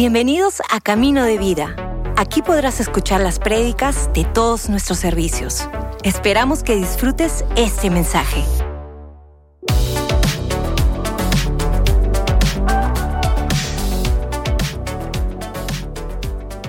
Bienvenidos 0.00 0.62
a 0.70 0.80
Camino 0.80 1.24
de 1.24 1.36
Vida. 1.36 1.76
Aquí 2.16 2.40
podrás 2.40 2.80
escuchar 2.80 3.20
las 3.20 3.38
prédicas 3.38 4.08
de 4.14 4.24
todos 4.24 4.70
nuestros 4.70 4.98
servicios. 4.98 5.68
Esperamos 6.04 6.62
que 6.62 6.74
disfrutes 6.74 7.44
este 7.54 7.90
mensaje. 7.90 8.42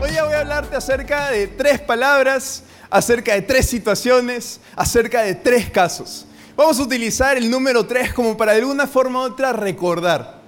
Hoy 0.02 0.10
voy 0.10 0.14
a 0.34 0.40
hablarte 0.42 0.76
acerca 0.76 1.32
de 1.32 1.48
tres 1.48 1.80
palabras, 1.80 2.66
acerca 2.90 3.34
de 3.36 3.44
tres 3.44 3.66
situaciones, 3.66 4.60
acerca 4.76 5.22
de 5.22 5.36
tres 5.36 5.70
casos. 5.70 6.28
Vamos 6.58 6.78
a 6.82 6.84
utilizar 6.84 7.38
el 7.38 7.50
número 7.50 7.86
tres 7.86 8.12
como 8.12 8.36
para 8.36 8.52
de 8.52 8.60
alguna 8.60 8.88
forma 8.88 9.20
u 9.20 9.22
otra 9.22 9.54
recordar. 9.54 10.42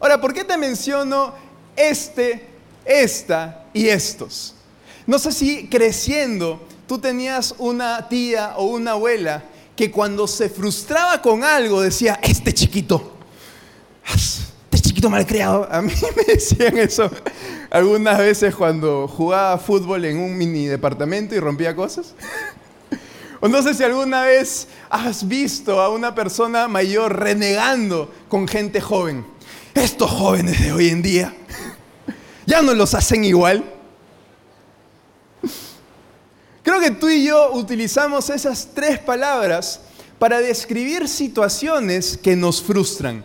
Ahora, 0.00 0.20
¿por 0.20 0.34
qué 0.34 0.42
te 0.42 0.56
menciono 0.56 1.32
este, 1.76 2.46
esta 2.84 3.66
y 3.72 3.88
estos? 3.88 4.54
No 5.06 5.18
sé 5.18 5.32
si 5.32 5.68
creciendo 5.68 6.60
tú 6.86 6.98
tenías 6.98 7.54
una 7.58 8.08
tía 8.08 8.54
o 8.56 8.64
una 8.64 8.92
abuela 8.92 9.42
que 9.74 9.90
cuando 9.90 10.26
se 10.26 10.48
frustraba 10.48 11.20
con 11.22 11.42
algo 11.42 11.80
decía, 11.80 12.20
este 12.22 12.52
chiquito, 12.52 13.16
este 14.70 14.88
chiquito 14.88 15.08
malcriado. 15.08 15.66
A 15.70 15.80
mí 15.82 15.92
me 16.16 16.34
decían 16.34 16.76
eso 16.78 17.10
algunas 17.70 18.18
veces 18.18 18.54
cuando 18.54 19.08
jugaba 19.08 19.56
fútbol 19.58 20.04
en 20.04 20.18
un 20.18 20.36
mini 20.36 20.66
departamento 20.66 21.34
y 21.34 21.40
rompía 21.40 21.74
cosas. 21.74 22.14
O 23.40 23.48
no 23.48 23.60
sé 23.62 23.74
si 23.74 23.82
alguna 23.82 24.22
vez 24.22 24.68
has 24.88 25.26
visto 25.26 25.80
a 25.80 25.88
una 25.88 26.14
persona 26.14 26.68
mayor 26.68 27.18
renegando 27.18 28.12
con 28.28 28.46
gente 28.46 28.80
joven. 28.80 29.24
Estos 29.74 30.10
jóvenes 30.10 30.60
de 30.60 30.72
hoy 30.72 30.88
en 30.90 31.02
día 31.02 31.34
ya 32.44 32.60
no 32.60 32.74
los 32.74 32.94
hacen 32.94 33.24
igual. 33.24 33.64
Creo 36.62 36.80
que 36.80 36.90
tú 36.90 37.08
y 37.08 37.24
yo 37.24 37.52
utilizamos 37.52 38.28
esas 38.30 38.68
tres 38.74 38.98
palabras 38.98 39.80
para 40.18 40.40
describir 40.40 41.08
situaciones 41.08 42.16
que 42.16 42.36
nos 42.36 42.62
frustran. 42.62 43.24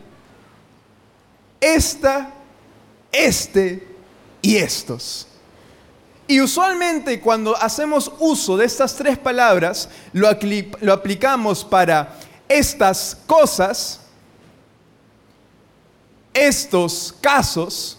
Esta, 1.59 2.34
este 3.11 3.88
y 4.42 4.56
estos. 4.56 5.28
Y 6.28 6.42
usualmente 6.42 7.20
cuando 7.20 7.56
hacemos 7.58 8.11
uso 8.20 8.58
de 8.58 8.66
estas 8.66 8.95
tres 8.95 9.17
palabras, 9.17 9.89
lo, 10.14 10.30
lo 10.82 10.94
aplicamos 10.94 11.64
para 11.64 12.17
estas 12.50 13.17
cosas, 13.28 14.00
estos 16.38 17.16
casos 17.21 17.97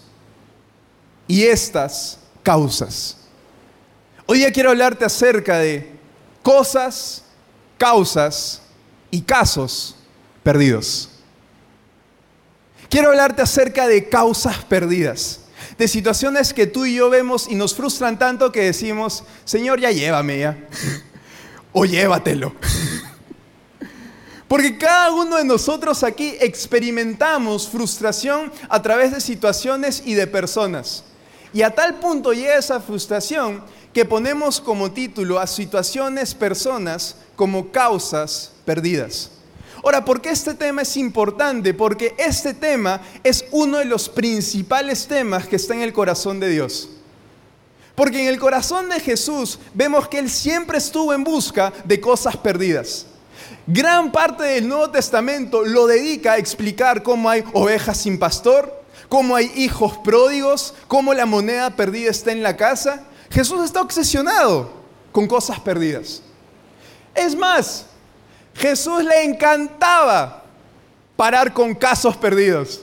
y 1.27 1.43
estas 1.43 2.19
causas. 2.41 3.17
Hoy 4.25 4.41
ya 4.41 4.51
quiero 4.51 4.69
hablarte 4.69 5.05
acerca 5.05 5.57
de 5.59 5.91
cosas, 6.41 7.23
causas 7.77 8.61
y 9.11 9.21
casos 9.21 9.95
perdidos. 10.43 11.09
Quiero 12.89 13.09
hablarte 13.09 13.41
acerca 13.41 13.87
de 13.87 14.09
causas 14.09 14.63
perdidas, 14.65 15.41
de 15.77 15.87
situaciones 15.87 16.53
que 16.53 16.65
tú 16.65 16.85
y 16.85 16.95
yo 16.95 17.09
vemos 17.09 17.47
y 17.47 17.55
nos 17.55 17.75
frustran 17.75 18.17
tanto 18.17 18.51
que 18.51 18.61
decimos, 18.61 19.23
Señor, 19.45 19.79
ya 19.79 19.91
llévame 19.91 20.39
ya, 20.39 20.57
o 21.71 21.85
llévatelo. 21.85 22.55
Porque 24.49 24.79
cada 24.79 25.11
uno 25.13 25.37
de 25.37 25.45
nosotros 25.45 26.03
aquí 26.03 26.35
experimentamos 26.41 27.69
frustración 27.69 28.51
a 28.67 28.81
través 28.81 29.11
de 29.13 29.21
situaciones 29.21 30.01
y 30.03 30.15
de 30.15 30.25
personas. 30.25 31.03
Y 31.53 31.61
a 31.61 31.69
tal 31.69 31.99
punto 31.99 32.33
llega 32.33 32.57
esa 32.57 32.81
frustración 32.81 33.63
que 33.93 34.05
ponemos 34.05 34.59
como 34.59 34.91
título 34.91 35.37
a 35.37 35.45
situaciones, 35.45 36.33
personas 36.33 37.15
como 37.35 37.71
causas 37.71 38.51
perdidas. 38.65 39.29
Ahora, 39.83 40.03
¿por 40.03 40.19
qué 40.19 40.31
este 40.31 40.55
tema 40.55 40.81
es 40.81 40.97
importante? 40.97 41.75
Porque 41.75 42.15
este 42.17 42.55
tema 42.55 43.01
es 43.23 43.45
uno 43.51 43.77
de 43.77 43.85
los 43.85 44.09
principales 44.09 45.05
temas 45.05 45.47
que 45.47 45.57
está 45.57 45.75
en 45.75 45.81
el 45.81 45.93
corazón 45.93 46.39
de 46.39 46.49
Dios. 46.49 46.89
Porque 47.93 48.23
en 48.23 48.27
el 48.27 48.39
corazón 48.39 48.89
de 48.89 48.99
Jesús 48.99 49.59
vemos 49.75 50.07
que 50.07 50.17
Él 50.17 50.29
siempre 50.31 50.79
estuvo 50.79 51.13
en 51.13 51.23
busca 51.23 51.71
de 51.85 52.01
cosas 52.01 52.35
perdidas. 52.35 53.05
Gran 53.67 54.11
parte 54.11 54.43
del 54.43 54.67
Nuevo 54.67 54.89
Testamento 54.89 55.63
lo 55.63 55.87
dedica 55.87 56.33
a 56.33 56.37
explicar 56.37 57.03
cómo 57.03 57.29
hay 57.29 57.43
ovejas 57.53 57.97
sin 57.97 58.17
pastor, 58.17 58.83
cómo 59.07 59.35
hay 59.35 59.51
hijos 59.55 59.97
pródigos, 59.99 60.73
cómo 60.87 61.13
la 61.13 61.25
moneda 61.25 61.69
perdida 61.75 62.09
está 62.09 62.31
en 62.31 62.43
la 62.43 62.57
casa. 62.57 63.03
Jesús 63.29 63.63
está 63.63 63.81
obsesionado 63.81 64.71
con 65.11 65.27
cosas 65.27 65.59
perdidas. 65.59 66.21
Es 67.13 67.35
más, 67.35 67.85
Jesús 68.55 69.03
le 69.03 69.23
encantaba 69.23 70.43
parar 71.15 71.53
con 71.53 71.75
casos 71.75 72.17
perdidos. 72.17 72.81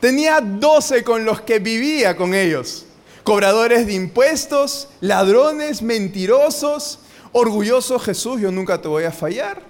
Tenía 0.00 0.40
doce 0.40 1.04
con 1.04 1.24
los 1.24 1.40
que 1.42 1.58
vivía 1.58 2.16
con 2.16 2.34
ellos. 2.34 2.86
Cobradores 3.22 3.86
de 3.86 3.92
impuestos, 3.92 4.88
ladrones, 5.00 5.82
mentirosos, 5.82 7.00
orgulloso 7.32 7.98
Jesús, 7.98 8.40
yo 8.40 8.50
nunca 8.50 8.80
te 8.80 8.88
voy 8.88 9.04
a 9.04 9.12
fallar. 9.12 9.62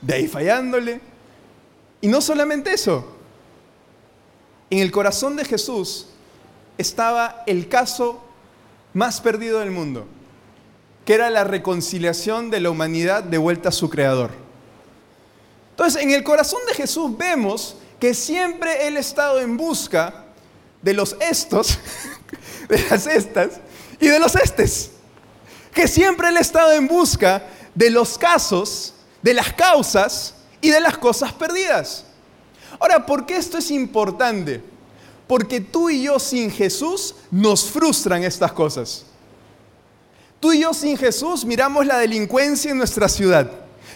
De 0.00 0.14
ahí 0.14 0.28
fallándole. 0.28 1.00
Y 2.00 2.08
no 2.08 2.20
solamente 2.20 2.72
eso. 2.72 3.04
En 4.70 4.80
el 4.80 4.90
corazón 4.90 5.36
de 5.36 5.44
Jesús 5.44 6.08
estaba 6.78 7.42
el 7.46 7.68
caso 7.68 8.22
más 8.92 9.20
perdido 9.20 9.60
del 9.60 9.70
mundo, 9.70 10.06
que 11.04 11.14
era 11.14 11.30
la 11.30 11.44
reconciliación 11.44 12.50
de 12.50 12.60
la 12.60 12.70
humanidad 12.70 13.22
de 13.22 13.38
vuelta 13.38 13.68
a 13.68 13.72
su 13.72 13.88
creador. 13.88 14.30
Entonces, 15.70 16.02
en 16.02 16.10
el 16.10 16.24
corazón 16.24 16.60
de 16.66 16.74
Jesús 16.74 17.16
vemos 17.16 17.76
que 18.00 18.14
siempre 18.14 18.88
Él 18.88 18.96
ha 18.96 19.00
estado 19.00 19.40
en 19.40 19.56
busca 19.56 20.24
de 20.82 20.94
los 20.94 21.16
estos, 21.20 21.78
de 22.68 22.84
las 22.90 23.06
estas 23.06 23.60
y 24.00 24.08
de 24.08 24.18
los 24.18 24.34
estes 24.34 24.95
que 25.76 25.86
siempre 25.86 26.30
Él 26.30 26.38
ha 26.38 26.40
estado 26.40 26.72
en 26.72 26.88
busca 26.88 27.42
de 27.74 27.90
los 27.90 28.16
casos, 28.16 28.94
de 29.20 29.34
las 29.34 29.52
causas 29.52 30.32
y 30.62 30.70
de 30.70 30.80
las 30.80 30.96
cosas 30.96 31.34
perdidas. 31.34 32.06
Ahora, 32.80 33.04
¿por 33.04 33.26
qué 33.26 33.36
esto 33.36 33.58
es 33.58 33.70
importante? 33.70 34.62
Porque 35.26 35.60
tú 35.60 35.90
y 35.90 36.04
yo 36.04 36.18
sin 36.18 36.50
Jesús 36.50 37.14
nos 37.30 37.70
frustran 37.70 38.24
estas 38.24 38.52
cosas. 38.52 39.04
Tú 40.40 40.54
y 40.54 40.60
yo 40.60 40.72
sin 40.72 40.96
Jesús 40.96 41.44
miramos 41.44 41.84
la 41.84 41.98
delincuencia 41.98 42.70
en 42.70 42.78
nuestra 42.78 43.06
ciudad. 43.06 43.50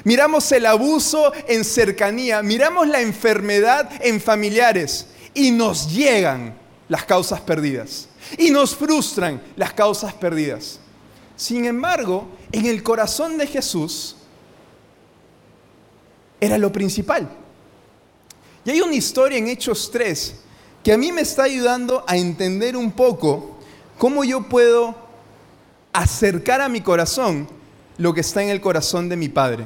Miramos 0.04 0.52
el 0.52 0.66
abuso 0.66 1.32
en 1.48 1.64
cercanía, 1.64 2.42
miramos 2.42 2.88
la 2.88 3.00
enfermedad 3.00 3.88
en 4.00 4.20
familiares 4.20 5.06
y 5.32 5.50
nos 5.50 5.90
llegan 5.90 6.58
las 6.90 7.06
causas 7.06 7.40
perdidas 7.40 8.06
y 8.36 8.50
nos 8.50 8.76
frustran 8.76 9.40
las 9.56 9.72
causas 9.72 10.12
perdidas. 10.12 10.79
Sin 11.40 11.64
embargo, 11.64 12.26
en 12.52 12.66
el 12.66 12.82
corazón 12.82 13.38
de 13.38 13.46
Jesús 13.46 14.14
era 16.38 16.58
lo 16.58 16.70
principal. 16.70 17.30
Y 18.62 18.72
hay 18.72 18.82
una 18.82 18.94
historia 18.94 19.38
en 19.38 19.48
Hechos 19.48 19.90
3 19.90 20.34
que 20.84 20.92
a 20.92 20.98
mí 20.98 21.12
me 21.12 21.22
está 21.22 21.44
ayudando 21.44 22.04
a 22.06 22.18
entender 22.18 22.76
un 22.76 22.92
poco 22.92 23.56
cómo 23.96 24.22
yo 24.22 24.50
puedo 24.50 24.94
acercar 25.94 26.60
a 26.60 26.68
mi 26.68 26.82
corazón 26.82 27.48
lo 27.96 28.12
que 28.12 28.20
está 28.20 28.42
en 28.42 28.50
el 28.50 28.60
corazón 28.60 29.08
de 29.08 29.16
mi 29.16 29.30
Padre. 29.30 29.64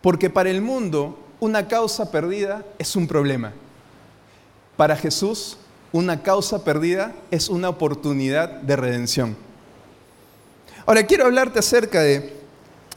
Porque 0.00 0.30
para 0.30 0.48
el 0.48 0.62
mundo 0.62 1.18
una 1.40 1.66
causa 1.66 2.12
perdida 2.12 2.64
es 2.78 2.94
un 2.94 3.08
problema. 3.08 3.52
Para 4.76 4.94
Jesús 4.94 5.56
una 5.90 6.22
causa 6.22 6.62
perdida 6.62 7.16
es 7.32 7.48
una 7.48 7.68
oportunidad 7.68 8.48
de 8.60 8.76
redención. 8.76 9.47
Ahora 10.88 11.04
quiero 11.06 11.26
hablarte 11.26 11.58
acerca 11.58 12.00
de 12.00 12.32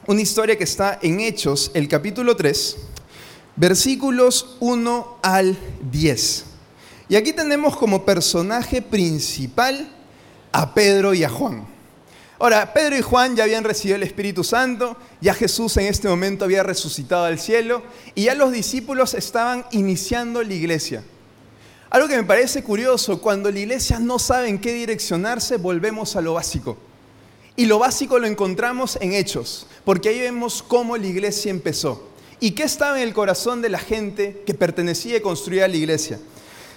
una 0.07 0.21
historia 0.21 0.57
que 0.57 0.63
está 0.63 0.97
en 1.01 1.19
Hechos, 1.19 1.71
el 1.73 1.89
capítulo 1.89 2.37
3, 2.37 2.77
versículos 3.57 4.55
1 4.61 5.19
al 5.21 5.57
10. 5.91 6.45
Y 7.09 7.17
aquí 7.17 7.33
tenemos 7.33 7.75
como 7.75 8.05
personaje 8.05 8.81
principal 8.81 9.93
a 10.53 10.73
Pedro 10.73 11.13
y 11.13 11.25
a 11.25 11.29
Juan. 11.29 11.67
Ahora, 12.39 12.73
Pedro 12.73 12.95
y 12.95 13.01
Juan 13.01 13.35
ya 13.35 13.43
habían 13.43 13.65
recibido 13.65 13.97
el 13.97 14.03
Espíritu 14.03 14.45
Santo, 14.45 14.95
ya 15.19 15.33
Jesús 15.33 15.75
en 15.75 15.87
este 15.87 16.07
momento 16.07 16.45
había 16.45 16.63
resucitado 16.63 17.25
al 17.25 17.39
cielo 17.39 17.83
y 18.15 18.23
ya 18.23 18.35
los 18.35 18.53
discípulos 18.53 19.15
estaban 19.15 19.65
iniciando 19.71 20.41
la 20.41 20.53
iglesia. 20.53 21.03
Algo 21.89 22.07
que 22.07 22.15
me 22.15 22.23
parece 22.23 22.63
curioso, 22.63 23.21
cuando 23.21 23.51
la 23.51 23.59
iglesia 23.59 23.99
no 23.99 24.17
sabe 24.17 24.47
en 24.47 24.59
qué 24.61 24.71
direccionarse, 24.71 25.57
volvemos 25.57 26.15
a 26.15 26.21
lo 26.21 26.35
básico. 26.35 26.77
Y 27.55 27.65
lo 27.65 27.79
básico 27.79 28.17
lo 28.17 28.27
encontramos 28.27 28.97
en 29.01 29.13
Hechos, 29.13 29.67
porque 29.83 30.09
ahí 30.09 30.19
vemos 30.19 30.63
cómo 30.63 30.97
la 30.97 31.07
iglesia 31.07 31.51
empezó 31.51 32.07
y 32.39 32.51
qué 32.51 32.63
estaba 32.63 32.97
en 32.99 33.07
el 33.07 33.13
corazón 33.13 33.61
de 33.61 33.69
la 33.69 33.79
gente 33.79 34.43
que 34.45 34.53
pertenecía 34.53 35.17
y 35.17 35.21
construía 35.21 35.67
la 35.67 35.77
iglesia. 35.77 36.19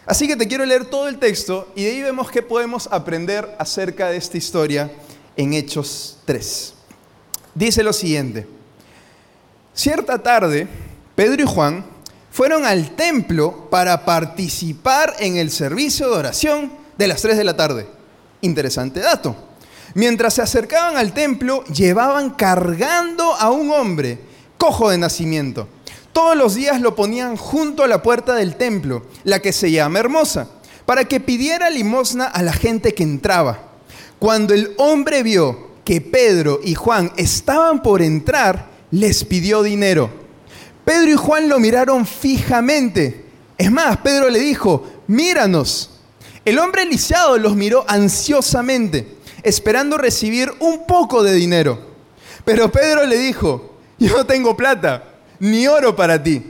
Así 0.07 0.29
que 0.29 0.37
te 0.37 0.47
quiero 0.47 0.67
leer 0.67 0.85
todo 0.85 1.09
el 1.09 1.19
texto 1.19 1.73
y 1.75 1.85
de 1.85 1.91
ahí 1.91 2.03
vemos 2.03 2.31
qué 2.31 2.43
podemos 2.43 2.89
aprender 2.93 3.57
acerca 3.59 4.11
de 4.11 4.19
esta 4.19 4.37
historia 4.37 4.93
en 5.37 5.55
Hechos 5.55 6.19
3. 6.27 6.75
Dice 7.55 7.83
lo 7.83 7.93
siguiente. 7.93 8.47
Cierta 9.73 10.23
tarde, 10.23 10.69
Pedro 11.15 11.43
y 11.43 11.47
Juan 11.47 11.87
fueron 12.31 12.67
al 12.67 12.95
templo 12.95 13.71
para 13.71 14.05
participar 14.05 15.15
en 15.21 15.37
el 15.37 15.51
servicio 15.51 16.11
de 16.11 16.17
oración 16.17 16.73
de 16.99 17.09
las 17.09 17.23
3 17.23 17.39
de 17.39 17.45
la 17.45 17.57
tarde. 17.57 17.87
Interesante 18.43 19.01
dato. 19.01 19.35
Mientras 19.95 20.35
se 20.35 20.43
acercaban 20.43 20.97
al 20.97 21.13
templo, 21.15 21.65
llevaban 21.65 22.31
cargando 22.31 23.35
a 23.35 23.51
un 23.51 23.71
hombre 23.71 24.19
cojo 24.59 24.91
de 24.91 24.99
nacimiento 24.99 25.69
todos 26.15 26.37
los 26.37 26.55
días 26.55 26.81
lo 26.81 26.95
ponían 26.95 27.37
junto 27.37 27.83
a 27.83 27.89
la 27.89 28.01
puerta 28.01 28.37
del 28.37 28.55
templo, 28.55 29.03
la 29.25 29.41
que 29.41 29.53
se 29.53 29.73
llama 29.73 29.99
Hermosa, 29.99 30.49
para 30.87 31.05
que 31.07 31.19
pidiera 31.19 31.69
limosna 31.71 32.27
a 32.27 32.41
la 32.43 32.53
gente 32.53 32.95
que 32.95 33.03
entraba. 33.03 33.73
Cuando 34.21 34.55
el 34.55 34.75
hombre 34.79 35.25
vio 35.25 35.71
que 35.85 36.01
Pedro 36.01 36.61
y 36.63 36.77
Juan 36.77 37.11
estaban 37.17 37.83
por 37.83 38.01
entrar, 38.01 38.71
les 38.93 39.25
pidió 39.25 39.65
dinero. 39.65 40.09
Pedro 40.85 41.11
y 41.11 41.17
Juan 41.17 41.49
lo 41.49 41.59
miraron 41.59 42.07
fijamente. 42.07 43.25
Es 43.59 43.73
más, 43.73 43.97
Pedro 43.97 44.31
le 44.31 44.39
dijo, 44.39 44.87
míranos. 45.09 45.99
El 46.45 46.61
hombre 46.61 46.85
lisiado 46.85 47.39
los 47.39 47.57
miró 47.57 47.85
ansiosamente, 47.89 49.17
esperando 49.45 49.97
recibir 49.99 50.51
un 50.59 50.87
poco 50.87 51.23
de 51.23 51.35
dinero. 51.35 51.79
Pero 52.45 52.73
Pedro 52.73 53.07
le 53.07 53.19
dijo, 53.19 53.77
yo 53.99 54.17
no 54.17 54.27
tengo 54.27 54.57
plata 54.57 55.05
ni 55.39 55.67
oro 55.67 55.95
para 55.95 56.23
ti, 56.23 56.43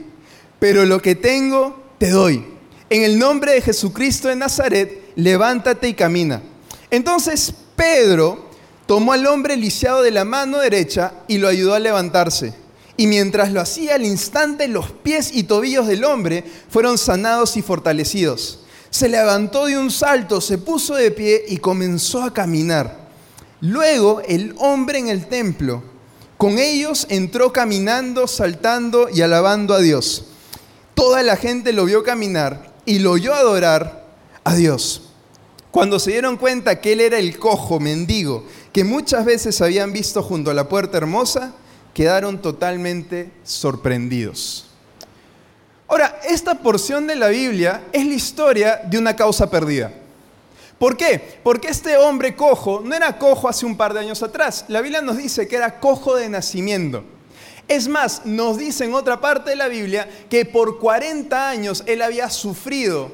pero 0.59 0.85
lo 0.85 1.01
que 1.01 1.15
tengo 1.15 1.83
te 1.97 2.09
doy. 2.09 2.45
En 2.89 3.03
el 3.03 3.19
nombre 3.19 3.53
de 3.53 3.61
Jesucristo 3.61 4.29
de 4.29 4.35
Nazaret, 4.35 5.11
levántate 5.15 5.89
y 5.89 5.93
camina. 5.93 6.41
Entonces 6.89 7.53
Pedro 7.75 8.45
tomó 8.85 9.13
al 9.13 9.25
hombre 9.27 9.57
lisiado 9.57 10.01
de 10.01 10.11
la 10.11 10.23
mano 10.23 10.59
derecha 10.59 11.13
y 11.27 11.37
lo 11.37 11.47
ayudó 11.47 11.73
a 11.73 11.79
levantarse. 11.79 12.53
Y 12.97 13.07
mientras 13.07 13.51
lo 13.51 13.59
hacía 13.59 13.95
al 13.95 14.05
instante, 14.05 14.67
los 14.67 14.91
pies 14.91 15.31
y 15.33 15.43
tobillos 15.43 15.87
del 15.87 16.05
hombre 16.05 16.45
fueron 16.69 16.97
sanados 16.97 17.57
y 17.57 17.61
fortalecidos. 17.61 18.64
Se 18.95 19.09
levantó 19.09 19.65
de 19.65 19.77
un 19.77 19.91
salto, 19.91 20.39
se 20.39 20.57
puso 20.57 20.95
de 20.95 21.11
pie 21.11 21.43
y 21.49 21.57
comenzó 21.57 22.23
a 22.23 22.33
caminar. 22.33 23.09
Luego 23.59 24.21
el 24.25 24.55
hombre 24.57 24.99
en 24.99 25.09
el 25.09 25.27
templo 25.27 25.83
con 26.37 26.59
ellos 26.59 27.05
entró 27.09 27.51
caminando, 27.51 28.25
saltando 28.25 29.09
y 29.09 29.21
alabando 29.21 29.73
a 29.73 29.81
Dios. 29.81 30.27
Toda 30.93 31.23
la 31.23 31.35
gente 31.35 31.73
lo 31.73 31.83
vio 31.83 32.05
caminar 32.05 32.73
y 32.85 32.99
lo 32.99 33.11
oyó 33.11 33.33
adorar 33.33 34.07
a 34.45 34.55
Dios. 34.55 35.09
Cuando 35.71 35.99
se 35.99 36.11
dieron 36.11 36.37
cuenta 36.37 36.79
que 36.79 36.93
él 36.93 37.01
era 37.01 37.19
el 37.19 37.37
cojo 37.37 37.81
mendigo 37.81 38.45
que 38.71 38.85
muchas 38.85 39.25
veces 39.25 39.59
habían 39.59 39.91
visto 39.91 40.23
junto 40.23 40.51
a 40.51 40.53
la 40.53 40.69
puerta 40.69 40.95
hermosa, 40.95 41.53
quedaron 41.93 42.41
totalmente 42.41 43.29
sorprendidos. 43.43 44.69
Ahora, 45.87 46.19
esta 46.27 46.55
porción 46.55 47.05
de 47.07 47.15
la 47.15 47.27
Biblia 47.27 47.83
es 47.91 48.05
la 48.05 48.13
historia 48.13 48.81
de 48.85 48.97
una 48.97 49.15
causa 49.15 49.49
perdida. 49.49 49.91
¿Por 50.79 50.97
qué? 50.97 51.39
Porque 51.43 51.69
este 51.69 51.97
hombre 51.97 52.35
cojo 52.35 52.81
no 52.83 52.95
era 52.95 53.17
cojo 53.17 53.47
hace 53.47 53.65
un 53.65 53.77
par 53.77 53.93
de 53.93 54.01
años 54.01 54.21
atrás. 54.23 54.65
La 54.67 54.81
Biblia 54.81 55.01
nos 55.01 55.17
dice 55.17 55.47
que 55.47 55.55
era 55.55 55.79
cojo 55.79 56.15
de 56.15 56.27
nacimiento. 56.27 57.03
Es 57.67 57.87
más, 57.87 58.25
nos 58.25 58.57
dice 58.57 58.85
en 58.85 58.93
otra 58.93 59.21
parte 59.21 59.51
de 59.51 59.55
la 59.55 59.67
Biblia 59.67 60.07
que 60.29 60.45
por 60.45 60.79
40 60.79 61.49
años 61.49 61.83
él 61.85 62.01
había 62.01 62.29
sufrido 62.29 63.11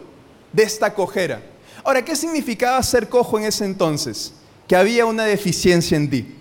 de 0.52 0.64
esta 0.64 0.94
cojera. 0.94 1.42
Ahora, 1.84 2.04
¿qué 2.04 2.16
significaba 2.16 2.82
ser 2.84 3.10
cojo 3.10 3.38
en 3.38 3.46
ese 3.46 3.66
entonces? 3.66 4.34
Que 4.68 4.76
había 4.76 5.06
una 5.06 5.26
deficiencia 5.26 5.96
en 5.96 6.10
ti. 6.10 6.36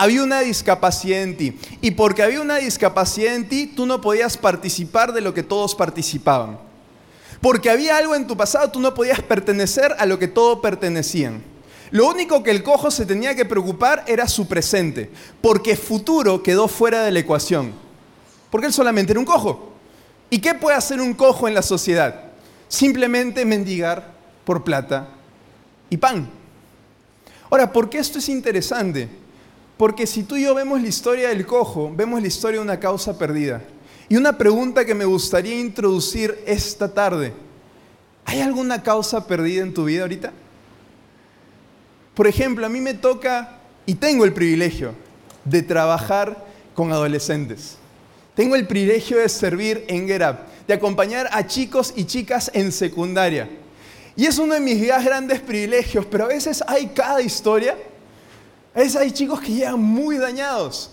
Había 0.00 0.22
una 0.22 0.40
discapacidad 0.40 1.20
en 1.20 1.36
ti. 1.36 1.58
Y 1.82 1.90
porque 1.90 2.22
había 2.22 2.40
una 2.40 2.56
discapacidad 2.56 3.34
en 3.34 3.46
ti, 3.46 3.66
tú 3.66 3.84
no 3.84 4.00
podías 4.00 4.38
participar 4.38 5.12
de 5.12 5.20
lo 5.20 5.34
que 5.34 5.42
todos 5.42 5.74
participaban. 5.74 6.58
Porque 7.42 7.68
había 7.68 7.98
algo 7.98 8.14
en 8.14 8.26
tu 8.26 8.34
pasado, 8.34 8.70
tú 8.70 8.80
no 8.80 8.94
podías 8.94 9.20
pertenecer 9.20 9.94
a 9.98 10.06
lo 10.06 10.18
que 10.18 10.26
todos 10.26 10.60
pertenecían. 10.60 11.42
Lo 11.90 12.08
único 12.08 12.42
que 12.42 12.50
el 12.50 12.62
cojo 12.62 12.90
se 12.90 13.04
tenía 13.04 13.34
que 13.34 13.44
preocupar 13.44 14.02
era 14.06 14.26
su 14.26 14.48
presente, 14.48 15.10
porque 15.42 15.76
futuro 15.76 16.42
quedó 16.42 16.66
fuera 16.66 17.02
de 17.02 17.10
la 17.10 17.18
ecuación. 17.18 17.74
Porque 18.50 18.68
él 18.68 18.72
solamente 18.72 19.12
era 19.12 19.20
un 19.20 19.26
cojo. 19.26 19.74
¿Y 20.30 20.38
qué 20.38 20.54
puede 20.54 20.78
hacer 20.78 20.98
un 21.02 21.12
cojo 21.12 21.46
en 21.46 21.52
la 21.52 21.60
sociedad? 21.60 22.22
Simplemente 22.68 23.44
mendigar 23.44 24.14
por 24.46 24.64
plata 24.64 25.08
y 25.90 25.98
pan. 25.98 26.30
Ahora, 27.50 27.70
¿por 27.70 27.90
qué 27.90 27.98
esto 27.98 28.18
es 28.18 28.30
interesante? 28.30 29.19
Porque 29.80 30.06
si 30.06 30.24
tú 30.24 30.36
y 30.36 30.42
yo 30.42 30.54
vemos 30.54 30.82
la 30.82 30.88
historia 30.88 31.30
del 31.30 31.46
cojo, 31.46 31.90
vemos 31.96 32.20
la 32.20 32.28
historia 32.28 32.60
de 32.60 32.64
una 32.64 32.78
causa 32.78 33.16
perdida. 33.16 33.62
Y 34.10 34.16
una 34.16 34.36
pregunta 34.36 34.84
que 34.84 34.94
me 34.94 35.06
gustaría 35.06 35.58
introducir 35.58 36.38
esta 36.44 36.92
tarde. 36.92 37.32
¿Hay 38.26 38.42
alguna 38.42 38.82
causa 38.82 39.26
perdida 39.26 39.62
en 39.62 39.72
tu 39.72 39.86
vida 39.86 40.02
ahorita? 40.02 40.34
Por 42.14 42.26
ejemplo, 42.26 42.66
a 42.66 42.68
mí 42.68 42.78
me 42.78 42.92
toca 42.92 43.56
y 43.86 43.94
tengo 43.94 44.26
el 44.26 44.34
privilegio 44.34 44.92
de 45.46 45.62
trabajar 45.62 46.44
con 46.74 46.92
adolescentes. 46.92 47.78
Tengo 48.34 48.56
el 48.56 48.66
privilegio 48.66 49.16
de 49.16 49.30
servir 49.30 49.86
en 49.88 50.06
Gerab, 50.06 50.40
de 50.68 50.74
acompañar 50.74 51.30
a 51.32 51.46
chicos 51.46 51.94
y 51.96 52.04
chicas 52.04 52.50
en 52.52 52.70
secundaria. 52.70 53.48
Y 54.14 54.26
es 54.26 54.36
uno 54.36 54.52
de 54.52 54.60
mis 54.60 54.78
grandes 54.86 55.40
privilegios, 55.40 56.04
pero 56.04 56.24
a 56.24 56.28
veces 56.28 56.62
hay 56.66 56.88
cada 56.88 57.22
historia. 57.22 57.78
Veces 58.74 58.96
hay 58.96 59.10
chicos 59.10 59.40
que 59.40 59.52
llegan 59.52 59.80
muy 59.80 60.18
dañados 60.18 60.90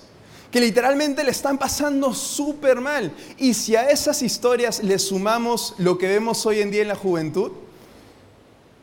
que 0.51 0.62
literalmente 0.62 1.24
le 1.24 1.31
están 1.31 1.57
pasando 1.57 2.13
súper 2.13 2.79
mal. 2.79 3.12
Y 3.38 3.53
si 3.53 3.75
a 3.75 3.89
esas 3.89 4.21
historias 4.21 4.83
le 4.83 4.97
sumamos 5.00 5.75
lo 5.77 5.97
que 5.97 6.07
vemos 6.07 6.45
hoy 6.45 6.62
en 6.62 6.71
día 6.71 6.81
en 6.81 6.88
la 6.88 6.95
juventud, 6.95 7.51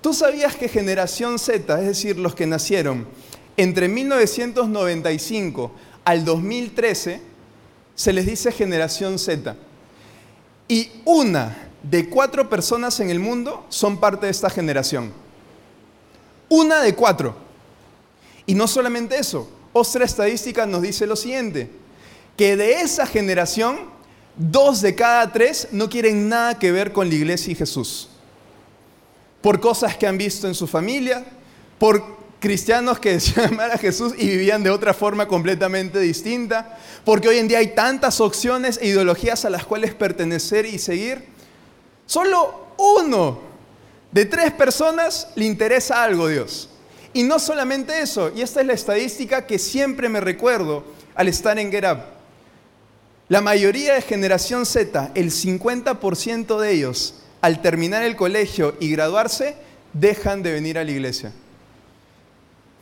¿tú 0.01 0.13
sabías 0.13 0.57
que 0.57 0.69
generación 0.69 1.39
Z, 1.39 1.81
es 1.81 1.87
decir, 1.87 2.19
los 2.19 2.35
que 2.35 2.47
nacieron 2.47 3.07
entre 3.57 3.89
1995 3.89 5.73
al 6.05 6.25
2013, 6.25 7.21
se 7.95 8.13
les 8.13 8.27
dice 8.27 8.53
generación 8.53 9.19
Z? 9.19 9.57
Y 10.69 10.91
una 11.05 11.57
de 11.83 12.09
cuatro 12.09 12.49
personas 12.49 13.01
en 13.01 13.11
el 13.11 13.21
mundo 13.21 13.65
son 13.69 13.99
parte 13.99 14.27
de 14.27 14.33
esta 14.33 14.51
generación. 14.51 15.13
Una 16.49 16.83
de 16.83 16.95
cuatro. 16.95 17.44
Y 18.47 18.55
no 18.55 18.67
solamente 18.69 19.19
eso, 19.19 19.49
otra 19.73 20.05
estadística 20.05 20.67
nos 20.67 20.83
dice 20.83 21.07
lo 21.07 21.17
siguiente, 21.17 21.71
que 22.37 22.57
de 22.57 22.81
esa 22.81 23.07
generación, 23.07 23.79
dos 24.37 24.81
de 24.81 24.95
cada 24.95 25.33
tres 25.33 25.69
no 25.73 25.89
quieren 25.89 26.29
nada 26.29 26.59
que 26.59 26.73
ver 26.73 26.93
con 26.93 27.09
la 27.09 27.15
iglesia 27.15 27.53
y 27.53 27.57
Jesús. 27.57 28.09
Por 29.41 29.61
cosas 29.61 29.97
que 29.97 30.07
han 30.07 30.19
visto 30.19 30.47
en 30.47 30.55
su 30.55 30.67
familia, 30.67 31.25
por 31.79 32.03
cristianos 32.41 32.99
que 32.99 33.13
decían 33.15 33.55
amar 33.55 33.71
a 33.71 33.79
Jesús 33.79 34.13
y 34.17 34.29
vivían 34.29 34.63
de 34.63 34.71
otra 34.71 34.95
forma 34.95 35.27
completamente 35.27 35.99
distinta, 35.99 36.79
porque 37.05 37.29
hoy 37.29 37.39
en 37.39 37.49
día 37.49 37.59
hay 37.59 37.75
tantas 37.75 38.21
opciones 38.21 38.79
e 38.81 38.89
ideologías 38.89 39.45
a 39.45 39.51
las 39.51 39.65
cuales 39.65 39.95
pertenecer 39.95 40.67
y 40.67 40.79
seguir. 40.79 41.25
Solo 42.07 42.69
uno 42.77 43.41
de 44.13 44.27
tres 44.27 44.53
personas 44.53 45.29
le 45.35 45.47
interesa 45.47 46.05
algo 46.05 46.29
Dios. 46.29 46.69
Y 47.15 47.23
no 47.23 47.39
solamente 47.39 48.01
eso, 48.01 48.33
y 48.35 48.43
esta 48.43 48.61
es 48.61 48.67
la 48.67 48.73
estadística 48.73 49.47
que 49.47 49.59
siempre 49.59 50.09
me 50.09 50.21
recuerdo 50.21 50.85
al 51.15 51.29
estar 51.29 51.59
en 51.59 51.71
Gerab. 51.71 52.05
La 53.29 53.41
mayoría 53.41 53.95
de 53.95 54.03
generación 54.03 54.67
Z, 54.67 55.13
el 55.15 55.31
50% 55.31 56.59
de 56.59 56.73
ellos, 56.73 57.15
al 57.41 57.63
terminar 57.63 58.03
el 58.03 58.17
colegio 58.17 58.75
y 58.81 58.91
graduarse, 58.91 59.55
dejan 59.93 60.43
de 60.43 60.53
venir 60.53 60.77
a 60.77 60.85
la 60.85 60.91
iglesia. 60.91 61.33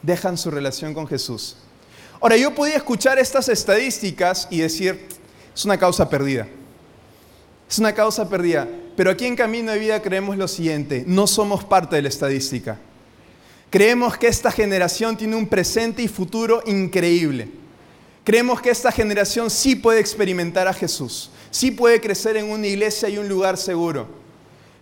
Dejan 0.01 0.39
su 0.39 0.51
relación 0.51 0.95
con 0.95 1.07
Jesús. 1.07 1.57
Ahora, 2.19 2.37
yo 2.37 2.55
podía 2.55 2.77
escuchar 2.77 3.19
estas 3.19 3.51
estadísticas 3.51 4.49
y 4.51 4.61
decir, 4.61 5.09
es 5.55 5.65
una 5.65 5.79
causa 5.79 6.09
perdida. 6.09 6.49
Es 7.69 7.79
una 7.79 7.93
causa 7.93 8.29
perdida. 8.29 8.67
Pero 8.97 9.11
aquí 9.11 9.27
en 9.27 9.37
Camino 9.37 9.73
de 9.73 9.79
Vida 9.79 10.01
creemos 10.01 10.39
lo 10.39 10.49
siguiente, 10.49 11.05
no 11.07 11.27
somos 11.27 11.65
parte 11.65 11.97
de 11.97 12.03
la 12.03 12.09
estadística. 12.09 12.79
Creemos 13.73 14.19
que 14.19 14.29
esta 14.29 14.53
generación 14.53 15.17
tiene 15.17 15.35
un 15.35 15.47
presente 15.47 16.03
y 16.03 16.09
futuro 16.09 16.63
increíble. 16.67 17.49
Creemos 18.23 18.61
que 18.61 18.69
esta 18.69 18.93
generación 18.93 19.49
sí 19.49 19.75
puede 19.75 19.99
experimentar 19.99 20.69
a 20.69 20.75
Jesús, 20.75 21.31
sí 21.51 21.71
puede 21.71 21.99
crecer 21.99 22.37
en 22.37 22.51
una 22.51 22.67
iglesia 22.67 23.09
y 23.09 23.17
un 23.17 23.31
lugar 23.31 23.57
seguro. 23.57 24.09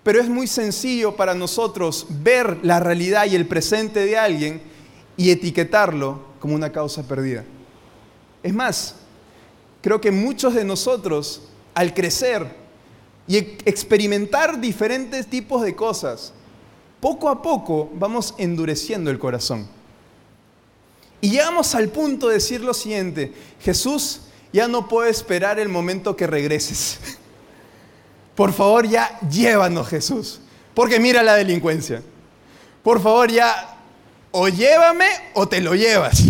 Pero 0.02 0.20
es 0.20 0.28
muy 0.28 0.48
sencillo 0.48 1.14
para 1.14 1.36
nosotros 1.36 2.04
ver 2.08 2.58
la 2.64 2.80
realidad 2.80 3.26
y 3.26 3.36
el 3.36 3.46
presente 3.46 4.04
de 4.04 4.18
alguien 4.18 4.60
y 5.16 5.30
etiquetarlo 5.30 6.24
como 6.40 6.56
una 6.56 6.72
causa 6.72 7.06
perdida. 7.06 7.44
Es 8.42 8.52
más, 8.52 8.96
creo 9.82 10.00
que 10.00 10.10
muchos 10.10 10.52
de 10.52 10.64
nosotros 10.64 11.42
al 11.74 11.94
crecer 11.94 12.56
y 13.28 13.36
experimentar 13.36 14.60
diferentes 14.60 15.28
tipos 15.28 15.62
de 15.62 15.76
cosas, 15.76 16.32
poco 17.00 17.28
a 17.28 17.42
poco 17.42 17.90
vamos 17.94 18.34
endureciendo 18.38 19.10
el 19.10 19.18
corazón. 19.18 19.66
Y 21.20 21.30
llegamos 21.30 21.74
al 21.74 21.88
punto 21.88 22.28
de 22.28 22.34
decir 22.34 22.62
lo 22.62 22.72
siguiente, 22.72 23.32
Jesús, 23.60 24.22
ya 24.52 24.68
no 24.68 24.88
puedo 24.88 25.08
esperar 25.08 25.58
el 25.58 25.68
momento 25.68 26.16
que 26.16 26.26
regreses. 26.26 26.98
Por 28.34 28.52
favor, 28.52 28.88
ya 28.88 29.18
llévanos 29.28 29.88
Jesús, 29.88 30.40
porque 30.74 30.98
mira 30.98 31.22
la 31.22 31.34
delincuencia. 31.34 32.02
Por 32.82 33.02
favor, 33.02 33.30
ya 33.30 33.76
o 34.30 34.48
llévame 34.48 35.08
o 35.34 35.46
te 35.46 35.60
lo 35.60 35.74
llevas. 35.74 36.22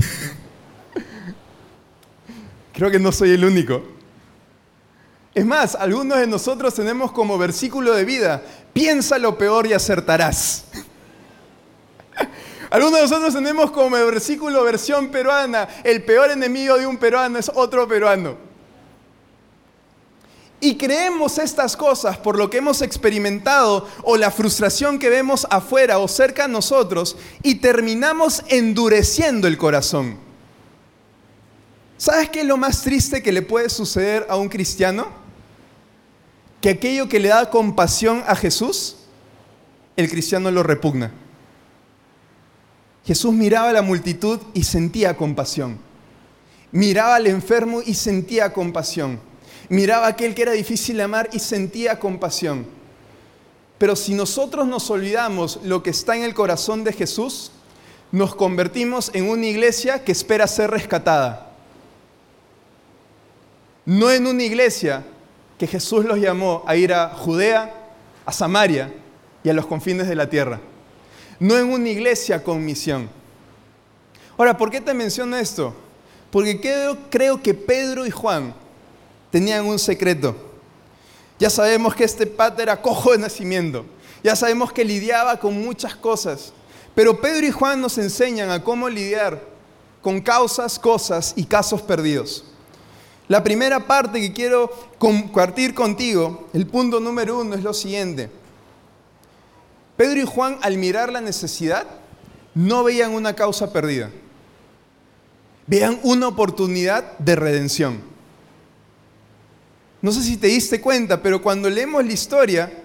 Creo 2.73 2.91
que 2.91 2.99
no 2.99 3.13
soy 3.13 3.31
el 3.31 3.45
único. 3.45 3.83
Es 5.35 5.47
más, 5.47 5.77
algunos 5.77 6.19
de 6.19 6.27
nosotros 6.27 6.75
tenemos 6.75 7.13
como 7.13 7.39
versículo 7.39 7.95
de 7.95 8.05
vida, 8.05 8.43
piensa 8.73 9.19
lo 9.19 9.37
peor 9.37 9.67
y 9.67 9.73
acertarás. 9.73 10.65
Algunos 12.71 12.95
de 12.95 13.03
nosotros 13.03 13.35
tenemos 13.35 13.71
como 13.71 13.97
versículo 13.97 14.63
versión 14.63 15.09
peruana, 15.09 15.69
el 15.83 16.05
peor 16.05 16.31
enemigo 16.31 16.79
de 16.79 16.87
un 16.87 16.99
peruano 16.99 17.39
es 17.39 17.51
otro 17.55 17.89
peruano. 17.89 18.51
Y 20.61 20.77
creemos 20.77 21.39
estas 21.39 21.75
cosas 21.75 22.19
por 22.19 22.37
lo 22.37 22.51
que 22.51 22.59
hemos 22.59 22.83
experimentado 22.83 23.89
o 24.03 24.19
la 24.19 24.31
frustración 24.31 24.99
que 24.99 25.09
vemos 25.09 25.47
afuera 25.51 25.99
o 25.99 26.07
cerca 26.07 26.47
de 26.47 26.53
nosotros 26.53 27.17
y 27.43 27.57
terminamos 27.57 28.45
endureciendo 28.49 29.49
el 29.49 29.57
corazón. 29.57 30.19
¿Sabes 31.97 32.29
qué 32.29 32.41
es 32.41 32.47
lo 32.47 32.59
más 32.59 32.83
triste 32.83 33.23
que 33.23 33.33
le 33.33 33.43
puede 33.43 33.71
suceder 33.71 34.27
a 34.29 34.37
un 34.37 34.49
cristiano? 34.49 35.20
Que 36.61 36.71
aquello 36.71 37.09
que 37.09 37.21
le 37.21 37.29
da 37.29 37.51
compasión 37.51 38.23
a 38.27 38.37
Jesús, 38.37 38.97
el 39.97 40.11
cristiano 40.11 40.51
lo 40.51 40.63
repugna. 40.63 41.13
Jesús 43.05 43.33
miraba 43.33 43.71
a 43.71 43.73
la 43.73 43.83
multitud 43.83 44.41
y 44.55 44.65
sentía 44.65 45.17
compasión. 45.17 45.79
Miraba 46.73 47.17
al 47.17 47.27
enfermo 47.27 47.83
y 47.85 47.95
sentía 47.95 48.53
compasión. 48.53 49.19
Miraba 49.69 50.07
a 50.07 50.11
aquel 50.11 50.35
que 50.35 50.43
era 50.43 50.53
difícil 50.53 51.01
amar 51.01 51.31
y 51.33 51.39
sentía 51.39 51.99
compasión. 51.99 52.67
Pero 53.79 53.97
si 53.97 54.15
nosotros 54.15 54.67
nos 54.67 54.91
olvidamos 54.91 55.61
lo 55.65 55.83
que 55.83 55.91
está 55.91 56.17
en 56.17 56.23
el 56.23 56.35
corazón 56.35 56.85
de 56.85 56.93
Jesús, 56.93 57.51
nos 58.13 58.35
convertimos 58.35 59.11
en 59.15 59.29
una 59.29 59.47
iglesia 59.47 60.05
que 60.05 60.13
espera 60.13 60.47
ser 60.47 60.71
rescatada. 60.71 61.53
No 63.87 64.11
en 64.11 64.27
una 64.27 64.43
iglesia 64.43 65.05
que 65.61 65.69
Jesús 65.69 66.05
los 66.05 66.19
llamó 66.19 66.65
a 66.67 66.75
ir 66.75 66.93
a 66.93 67.11
Judea, 67.11 67.73
a 68.27 68.33
Samaria 68.33 68.93
y 69.45 69.49
a 69.49 69.53
los 69.53 69.67
confines 69.67 70.09
de 70.09 70.17
la 70.17 70.29
tierra 70.29 70.59
no 71.41 71.57
en 71.57 71.73
una 71.73 71.89
iglesia 71.89 72.45
con 72.45 72.65
misión. 72.65 73.09
Ahora, 74.37 74.57
¿por 74.57 74.71
qué 74.71 74.81
te 74.81 74.95
menciono 74.95 75.37
esto? 75.37 75.75
Porque 76.31 76.61
creo, 77.11 77.43
que 77.43 77.55
Pedro 77.55 78.07
y 78.07 78.11
Juan 78.11 78.55
tenían 79.31 79.67
un 79.67 79.79
secreto. 79.79 80.37
Ya 81.39 81.51
sabemos 81.51 81.95
que 81.95 82.05
este 82.05 82.27
pater 82.27 82.65
era 82.65 82.81
cojo 82.81 83.13
de 83.13 83.19
nacimiento. 83.19 83.87
Ya 84.23 84.37
sabemos 84.37 84.71
que 84.71 84.85
lidiaba 84.85 85.41
con 85.41 85.55
muchas 85.61 85.97
cosas. 85.97 86.53
Pero 86.95 87.21
Pedro 87.21 87.47
y 87.47 87.51
Juan 87.51 87.81
nos 87.81 87.97
enseñan 87.97 88.51
a 88.51 88.63
cómo 88.63 88.89
lidiar 88.89 89.43
con 90.03 90.21
causas, 90.21 90.79
cosas 90.79 91.33
y 91.37 91.45
casos 91.45 91.81
perdidos. 91.81 92.45
La 93.31 93.45
primera 93.45 93.87
parte 93.87 94.21
que 94.21 94.33
quiero 94.33 94.69
compartir 94.99 95.73
contigo, 95.73 96.49
el 96.53 96.67
punto 96.67 96.99
número 96.99 97.39
uno, 97.39 97.55
es 97.55 97.63
lo 97.63 97.73
siguiente. 97.73 98.29
Pedro 99.97 100.21
y 100.21 100.27
Juan, 100.27 100.59
al 100.63 100.79
mirar 100.79 101.13
la 101.13 101.21
necesidad, 101.21 101.87
no 102.57 102.83
veían 102.83 103.13
una 103.13 103.37
causa 103.37 103.73
perdida. 103.73 104.11
Veían 105.69 106.01
una 106.03 106.27
oportunidad 106.27 107.19
de 107.19 107.37
redención. 107.37 108.01
No 110.03 110.11
sé 110.11 110.25
si 110.25 110.37
te 110.37 110.49
diste 110.49 110.81
cuenta, 110.81 111.23
pero 111.23 111.41
cuando 111.41 111.71
leemos 111.71 112.05
la 112.05 112.13
historia 112.13 112.83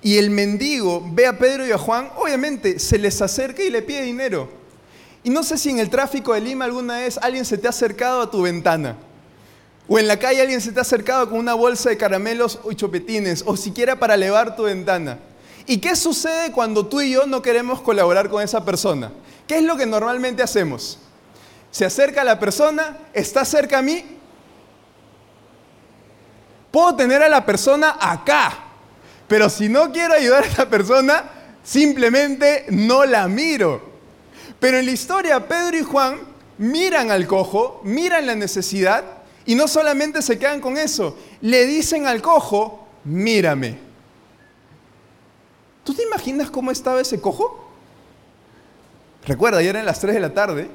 y 0.00 0.18
el 0.18 0.30
mendigo 0.30 1.04
ve 1.10 1.26
a 1.26 1.36
Pedro 1.36 1.66
y 1.66 1.72
a 1.72 1.78
Juan, 1.78 2.08
obviamente 2.18 2.78
se 2.78 2.98
les 2.98 3.20
acerca 3.20 3.64
y 3.64 3.70
le 3.70 3.82
pide 3.82 4.02
dinero. 4.02 4.48
Y 5.24 5.30
no 5.30 5.42
sé 5.42 5.58
si 5.58 5.70
en 5.70 5.80
el 5.80 5.90
tráfico 5.90 6.34
de 6.34 6.40
Lima 6.40 6.66
alguna 6.66 6.98
vez 6.98 7.18
alguien 7.20 7.44
se 7.44 7.58
te 7.58 7.66
ha 7.66 7.70
acercado 7.70 8.22
a 8.22 8.30
tu 8.30 8.42
ventana. 8.42 8.96
O 9.88 9.98
en 9.98 10.06
la 10.06 10.18
calle 10.18 10.42
alguien 10.42 10.60
se 10.60 10.70
te 10.70 10.78
ha 10.78 10.82
acercado 10.82 11.30
con 11.30 11.38
una 11.38 11.54
bolsa 11.54 11.88
de 11.88 11.96
caramelos 11.96 12.60
o 12.62 12.72
chopetines, 12.74 13.42
o 13.46 13.56
siquiera 13.56 13.98
para 13.98 14.14
elevar 14.14 14.54
tu 14.54 14.64
ventana. 14.64 15.18
¿Y 15.66 15.78
qué 15.78 15.96
sucede 15.96 16.52
cuando 16.52 16.86
tú 16.86 17.00
y 17.00 17.12
yo 17.12 17.26
no 17.26 17.40
queremos 17.40 17.80
colaborar 17.80 18.28
con 18.28 18.42
esa 18.42 18.64
persona? 18.64 19.10
¿Qué 19.46 19.56
es 19.56 19.62
lo 19.62 19.78
que 19.78 19.86
normalmente 19.86 20.42
hacemos? 20.42 20.98
Se 21.70 21.86
acerca 21.86 22.22
la 22.22 22.38
persona, 22.38 22.98
está 23.14 23.46
cerca 23.46 23.78
a 23.78 23.82
mí. 23.82 24.04
Puedo 26.70 26.94
tener 26.94 27.22
a 27.22 27.28
la 27.30 27.46
persona 27.46 27.96
acá, 27.98 28.58
pero 29.26 29.48
si 29.48 29.70
no 29.70 29.90
quiero 29.90 30.14
ayudar 30.14 30.44
a 30.44 30.46
esa 30.46 30.68
persona, 30.68 31.24
simplemente 31.62 32.66
no 32.68 33.06
la 33.06 33.26
miro. 33.26 33.88
Pero 34.60 34.78
en 34.78 34.84
la 34.84 34.92
historia, 34.92 35.48
Pedro 35.48 35.78
y 35.78 35.82
Juan 35.82 36.18
miran 36.58 37.10
al 37.10 37.26
cojo, 37.26 37.80
miran 37.84 38.26
la 38.26 38.34
necesidad 38.34 39.17
y 39.48 39.54
no 39.54 39.66
solamente 39.66 40.20
se 40.20 40.38
quedan 40.38 40.60
con 40.60 40.76
eso, 40.76 41.16
le 41.40 41.64
dicen 41.64 42.06
al 42.06 42.20
cojo, 42.20 42.86
mírame. 43.04 43.78
¿Tú 45.82 45.94
te 45.94 46.02
imaginas 46.02 46.50
cómo 46.50 46.70
estaba 46.70 47.00
ese 47.00 47.18
cojo? 47.18 47.66
Recuerda, 49.26 49.60
ayer 49.60 49.74
eran 49.74 49.86
las 49.86 50.00
3 50.00 50.12
de 50.16 50.20
la 50.20 50.34
tarde. 50.34 50.68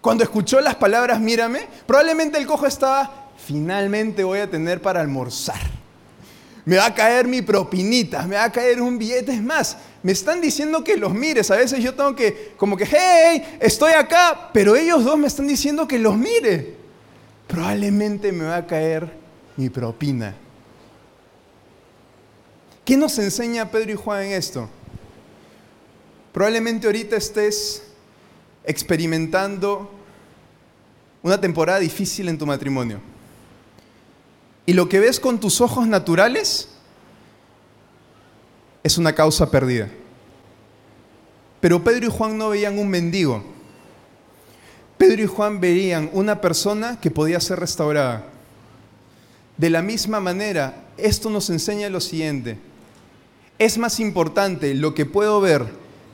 Cuando 0.00 0.24
escuchó 0.24 0.62
las 0.62 0.76
palabras, 0.76 1.20
mírame, 1.20 1.68
probablemente 1.86 2.38
el 2.38 2.46
cojo 2.46 2.66
estaba, 2.66 3.28
finalmente 3.36 4.24
voy 4.24 4.38
a 4.38 4.50
tener 4.50 4.80
para 4.80 5.02
almorzar. 5.02 5.60
Me 6.64 6.78
va 6.78 6.86
a 6.86 6.94
caer 6.94 7.28
mi 7.28 7.42
propinita, 7.42 8.26
me 8.26 8.36
va 8.36 8.44
a 8.44 8.52
caer 8.52 8.80
un 8.80 8.96
billete. 8.96 9.38
Más, 9.42 9.76
me 10.02 10.12
están 10.12 10.40
diciendo 10.40 10.82
que 10.82 10.96
los 10.96 11.12
mires. 11.12 11.50
A 11.50 11.56
veces 11.56 11.84
yo 11.84 11.94
tengo 11.94 12.16
que, 12.16 12.54
como 12.56 12.78
que, 12.78 12.86
hey, 12.86 13.58
estoy 13.60 13.92
acá, 13.92 14.48
pero 14.54 14.74
ellos 14.74 15.04
dos 15.04 15.18
me 15.18 15.26
están 15.26 15.46
diciendo 15.46 15.86
que 15.86 15.98
los 15.98 16.16
mire. 16.16 16.79
Probablemente 17.50 18.30
me 18.30 18.44
va 18.44 18.58
a 18.58 18.66
caer 18.66 19.12
mi 19.56 19.68
propina. 19.68 20.34
¿Qué 22.84 22.96
nos 22.96 23.18
enseña 23.18 23.70
Pedro 23.70 23.90
y 23.90 23.96
Juan 23.96 24.22
en 24.22 24.32
esto? 24.32 24.68
Probablemente 26.32 26.86
ahorita 26.86 27.16
estés 27.16 27.82
experimentando 28.64 29.90
una 31.22 31.40
temporada 31.40 31.80
difícil 31.80 32.28
en 32.28 32.38
tu 32.38 32.46
matrimonio. 32.46 33.00
Y 34.64 34.72
lo 34.72 34.88
que 34.88 35.00
ves 35.00 35.18
con 35.18 35.40
tus 35.40 35.60
ojos 35.60 35.88
naturales 35.88 36.68
es 38.84 38.96
una 38.96 39.12
causa 39.12 39.50
perdida. 39.50 39.88
Pero 41.60 41.82
Pedro 41.82 42.06
y 42.06 42.10
Juan 42.10 42.38
no 42.38 42.50
veían 42.50 42.78
un 42.78 42.88
mendigo. 42.88 43.59
Pedro 45.00 45.22
y 45.22 45.26
Juan 45.26 45.60
veían 45.60 46.10
una 46.12 46.40
persona 46.40 47.00
que 47.00 47.10
podía 47.10 47.40
ser 47.40 47.58
restaurada. 47.58 48.26
De 49.56 49.70
la 49.70 49.82
misma 49.82 50.20
manera, 50.20 50.84
esto 50.96 51.28
nos 51.30 51.50
enseña 51.50 51.88
lo 51.88 52.00
siguiente 52.00 52.70
es 53.60 53.76
más 53.76 54.00
importante 54.00 54.72
lo 54.72 54.94
que 54.94 55.04
puedo 55.04 55.38
ver 55.38 55.66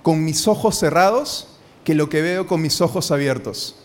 con 0.02 0.24
mis 0.24 0.48
ojos 0.48 0.76
cerrados 0.76 1.46
que 1.84 1.94
lo 1.94 2.08
que 2.08 2.20
veo 2.20 2.48
con 2.48 2.60
mis 2.60 2.80
ojos 2.80 3.12
abiertos. 3.12 3.76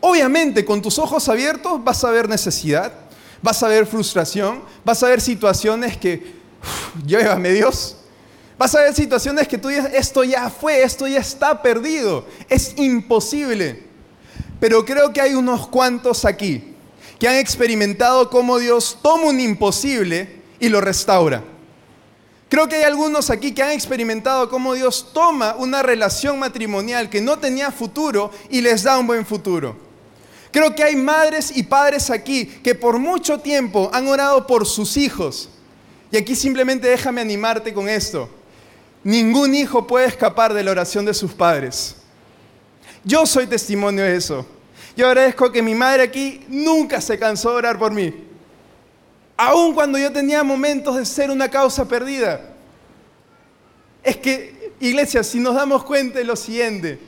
Obviamente, 0.00 0.64
con 0.64 0.82
tus 0.82 0.98
ojos 0.98 1.28
abiertos 1.28 1.82
vas 1.84 2.02
a 2.02 2.10
ver 2.10 2.28
necesidad, 2.28 2.92
vas 3.42 3.62
a 3.62 3.68
ver 3.68 3.86
frustración, 3.86 4.60
vas 4.84 5.04
a 5.04 5.08
ver 5.08 5.20
situaciones 5.20 5.96
que, 5.96 6.34
llévame 7.06 7.52
Dios, 7.52 7.98
vas 8.62 8.76
a 8.76 8.82
ver 8.82 8.94
situaciones 8.94 9.48
que 9.48 9.58
tú 9.58 9.66
dices, 9.66 9.90
esto 9.92 10.22
ya 10.22 10.48
fue, 10.48 10.84
esto 10.84 11.08
ya 11.08 11.18
está 11.18 11.60
perdido, 11.62 12.24
es 12.48 12.74
imposible. 12.76 13.82
Pero 14.60 14.84
creo 14.84 15.12
que 15.12 15.20
hay 15.20 15.34
unos 15.34 15.66
cuantos 15.66 16.24
aquí 16.24 16.72
que 17.18 17.26
han 17.26 17.34
experimentado 17.38 18.30
cómo 18.30 18.58
Dios 18.58 19.00
toma 19.02 19.24
un 19.24 19.40
imposible 19.40 20.42
y 20.60 20.68
lo 20.68 20.80
restaura. 20.80 21.42
Creo 22.48 22.68
que 22.68 22.76
hay 22.76 22.82
algunos 22.84 23.30
aquí 23.30 23.52
que 23.52 23.64
han 23.64 23.72
experimentado 23.72 24.48
cómo 24.48 24.74
Dios 24.74 25.08
toma 25.12 25.56
una 25.58 25.82
relación 25.82 26.38
matrimonial 26.38 27.10
que 27.10 27.20
no 27.20 27.40
tenía 27.40 27.72
futuro 27.72 28.30
y 28.48 28.60
les 28.60 28.84
da 28.84 28.96
un 28.96 29.08
buen 29.08 29.26
futuro. 29.26 29.74
Creo 30.52 30.72
que 30.72 30.84
hay 30.84 30.94
madres 30.94 31.50
y 31.56 31.64
padres 31.64 32.10
aquí 32.10 32.46
que 32.46 32.76
por 32.76 33.00
mucho 33.00 33.40
tiempo 33.40 33.90
han 33.92 34.06
orado 34.06 34.46
por 34.46 34.66
sus 34.66 34.96
hijos. 34.96 35.48
Y 36.12 36.16
aquí 36.16 36.36
simplemente 36.36 36.86
déjame 36.86 37.20
animarte 37.20 37.74
con 37.74 37.88
esto. 37.88 38.30
Ningún 39.04 39.54
hijo 39.54 39.86
puede 39.86 40.06
escapar 40.06 40.54
de 40.54 40.62
la 40.62 40.70
oración 40.70 41.04
de 41.04 41.14
sus 41.14 41.32
padres. 41.32 41.96
Yo 43.04 43.26
soy 43.26 43.46
testimonio 43.46 44.04
de 44.04 44.16
eso. 44.16 44.46
Yo 44.96 45.06
agradezco 45.06 45.50
que 45.50 45.62
mi 45.62 45.74
madre 45.74 46.04
aquí 46.04 46.44
nunca 46.48 47.00
se 47.00 47.18
cansó 47.18 47.50
de 47.50 47.56
orar 47.56 47.78
por 47.78 47.92
mí. 47.92 48.14
Aun 49.36 49.74
cuando 49.74 49.98
yo 49.98 50.12
tenía 50.12 50.44
momentos 50.44 50.96
de 50.96 51.04
ser 51.04 51.30
una 51.30 51.48
causa 51.48 51.86
perdida. 51.86 52.40
Es 54.02 54.16
que, 54.16 54.72
iglesia, 54.80 55.24
si 55.24 55.40
nos 55.40 55.54
damos 55.54 55.84
cuenta 55.84 56.18
de 56.18 56.24
lo 56.24 56.36
siguiente, 56.36 56.98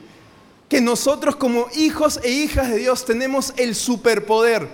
que 0.67 0.81
nosotros 0.81 1.35
como 1.35 1.67
hijos 1.75 2.19
e 2.23 2.29
hijas 2.29 2.69
de 2.69 2.77
Dios 2.77 3.05
tenemos 3.05 3.53
el 3.55 3.75
superpoder 3.75 4.67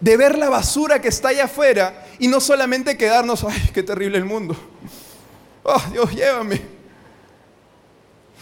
de 0.00 0.16
ver 0.16 0.38
la 0.38 0.48
basura 0.48 1.00
que 1.00 1.08
está 1.08 1.28
allá 1.28 1.44
afuera 1.44 2.06
y 2.18 2.28
no 2.28 2.40
solamente 2.40 2.96
quedarnos, 2.96 3.44
ay, 3.44 3.70
qué 3.72 3.82
terrible 3.82 4.18
el 4.18 4.24
mundo. 4.24 4.56
Oh, 5.72 5.82
Dios, 5.92 6.10
llévame. 6.10 6.60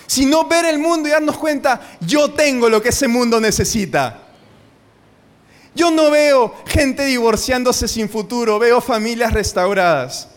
Sino 0.06 0.48
ver 0.48 0.64
el 0.64 0.78
mundo 0.78 1.08
y 1.08 1.12
darnos 1.12 1.36
cuenta, 1.36 1.80
yo 2.00 2.30
tengo 2.32 2.70
lo 2.70 2.80
que 2.80 2.88
ese 2.88 3.06
mundo 3.06 3.38
necesita. 3.38 4.22
Yo 5.74 5.90
no 5.90 6.10
veo 6.10 6.54
gente 6.66 7.04
divorciándose 7.04 7.86
sin 7.86 8.08
futuro, 8.08 8.58
veo 8.58 8.80
familias 8.80 9.34
restauradas. 9.34 10.28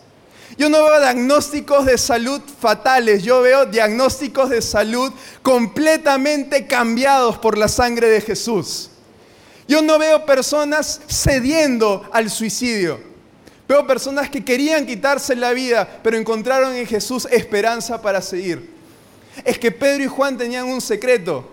Yo 0.58 0.68
no 0.68 0.84
veo 0.84 1.00
diagnósticos 1.00 1.86
de 1.86 1.96
salud 1.96 2.42
fatales, 2.60 3.22
yo 3.22 3.40
veo 3.40 3.64
diagnósticos 3.64 4.50
de 4.50 4.60
salud 4.60 5.10
completamente 5.40 6.66
cambiados 6.66 7.38
por 7.38 7.56
la 7.56 7.68
sangre 7.68 8.08
de 8.08 8.20
Jesús. 8.20 8.90
Yo 9.66 9.80
no 9.80 9.98
veo 9.98 10.26
personas 10.26 11.00
cediendo 11.08 12.06
al 12.12 12.28
suicidio. 12.28 13.11
Veo 13.72 13.86
personas 13.86 14.28
que 14.28 14.44
querían 14.44 14.84
quitarse 14.84 15.34
la 15.34 15.52
vida, 15.52 16.00
pero 16.02 16.18
encontraron 16.18 16.74
en 16.74 16.86
Jesús 16.86 17.26
esperanza 17.30 18.02
para 18.02 18.20
seguir. 18.20 18.70
Es 19.44 19.58
que 19.58 19.70
Pedro 19.72 20.04
y 20.04 20.08
Juan 20.08 20.36
tenían 20.36 20.66
un 20.66 20.82
secreto. 20.82 21.48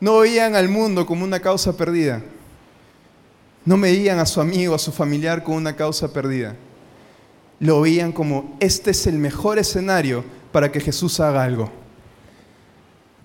No 0.00 0.18
veían 0.18 0.56
al 0.56 0.68
mundo 0.68 1.06
como 1.06 1.24
una 1.24 1.38
causa 1.38 1.76
perdida. 1.76 2.20
No 3.64 3.78
veían 3.78 4.18
a 4.18 4.26
su 4.26 4.40
amigo, 4.40 4.74
a 4.74 4.78
su 4.78 4.90
familiar 4.90 5.44
como 5.44 5.56
una 5.56 5.76
causa 5.76 6.12
perdida 6.12 6.56
lo 7.58 7.80
veían 7.80 8.12
como 8.12 8.56
este 8.60 8.90
es 8.90 9.06
el 9.06 9.18
mejor 9.18 9.58
escenario 9.58 10.24
para 10.52 10.70
que 10.70 10.80
Jesús 10.80 11.20
haga 11.20 11.42
algo. 11.42 11.70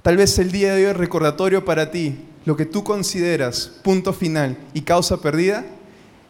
Tal 0.01 0.17
vez 0.17 0.39
el 0.39 0.51
día 0.51 0.73
de 0.73 0.85
hoy 0.85 0.91
es 0.91 0.97
recordatorio 0.97 1.63
para 1.65 1.91
ti, 1.91 2.19
lo 2.45 2.55
que 2.55 2.65
tú 2.65 2.83
consideras 2.83 3.71
punto 3.83 4.13
final 4.13 4.57
y 4.73 4.81
causa 4.81 5.21
perdida, 5.21 5.65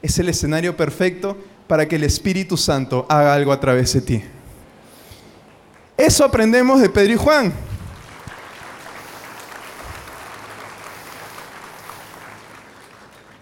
es 0.01 0.17
el 0.19 0.29
escenario 0.29 0.75
perfecto 0.75 1.37
para 1.67 1.87
que 1.87 1.95
el 1.95 2.03
Espíritu 2.03 2.57
Santo 2.57 3.05
haga 3.09 3.33
algo 3.33 3.51
a 3.51 3.59
través 3.59 3.93
de 3.93 4.01
ti. 4.01 4.23
Eso 5.97 6.25
aprendemos 6.25 6.81
de 6.81 6.89
Pedro 6.89 7.13
y 7.13 7.17
Juan. 7.17 7.53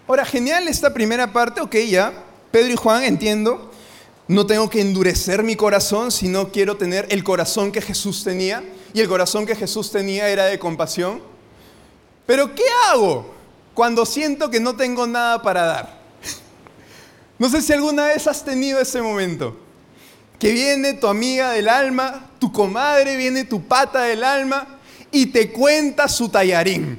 Ahora, 0.06 0.24
genial 0.24 0.68
esta 0.68 0.92
primera 0.92 1.32
parte, 1.32 1.60
ok, 1.60 1.76
ya, 1.88 2.12
Pedro 2.50 2.72
y 2.72 2.76
Juan, 2.76 3.04
entiendo, 3.04 3.70
no 4.26 4.46
tengo 4.46 4.68
que 4.68 4.80
endurecer 4.80 5.42
mi 5.42 5.56
corazón, 5.56 6.10
sino 6.10 6.50
quiero 6.50 6.76
tener 6.76 7.06
el 7.10 7.24
corazón 7.24 7.72
que 7.72 7.80
Jesús 7.80 8.22
tenía. 8.22 8.62
Y 8.92 9.00
el 9.00 9.08
corazón 9.08 9.46
que 9.46 9.54
Jesús 9.54 9.90
tenía 9.90 10.28
era 10.28 10.46
de 10.46 10.58
compasión. 10.58 11.22
Pero 12.26 12.54
¿qué 12.54 12.64
hago 12.88 13.32
cuando 13.74 14.04
siento 14.04 14.50
que 14.50 14.60
no 14.60 14.76
tengo 14.76 15.06
nada 15.06 15.42
para 15.42 15.64
dar? 15.64 15.99
No 17.40 17.48
sé 17.48 17.62
si 17.62 17.72
alguna 17.72 18.08
vez 18.08 18.26
has 18.26 18.44
tenido 18.44 18.78
ese 18.78 19.00
momento. 19.00 19.56
Que 20.38 20.52
viene 20.52 20.92
tu 20.92 21.06
amiga 21.06 21.52
del 21.52 21.70
alma, 21.70 22.28
tu 22.38 22.52
comadre, 22.52 23.16
viene 23.16 23.44
tu 23.44 23.66
pata 23.66 24.02
del 24.02 24.24
alma 24.24 24.78
y 25.10 25.24
te 25.24 25.50
cuenta 25.50 26.06
su 26.06 26.28
tallarín. 26.28 26.98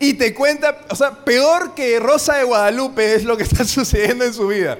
Y 0.00 0.14
te 0.14 0.34
cuenta, 0.34 0.80
o 0.90 0.96
sea, 0.96 1.24
peor 1.24 1.76
que 1.76 2.00
Rosa 2.00 2.38
de 2.38 2.44
Guadalupe 2.44 3.14
es 3.14 3.22
lo 3.22 3.36
que 3.36 3.44
está 3.44 3.62
sucediendo 3.64 4.24
en 4.24 4.34
su 4.34 4.48
vida. 4.48 4.76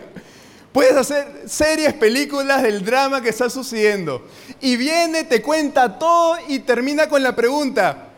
Puedes 0.72 0.96
hacer 0.96 1.44
series, 1.46 1.92
películas 1.92 2.62
del 2.62 2.84
drama 2.84 3.20
que 3.20 3.28
está 3.28 3.48
sucediendo. 3.48 4.26
Y 4.60 4.76
viene, 4.76 5.22
te 5.22 5.42
cuenta 5.42 5.96
todo 5.96 6.36
y 6.48 6.58
termina 6.58 7.08
con 7.08 7.22
la 7.22 7.36
pregunta, 7.36 8.08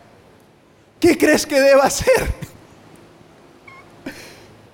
¿qué 0.99 1.19
crees 1.19 1.45
que 1.45 1.61
deba 1.61 1.85
hacer? 1.85 2.33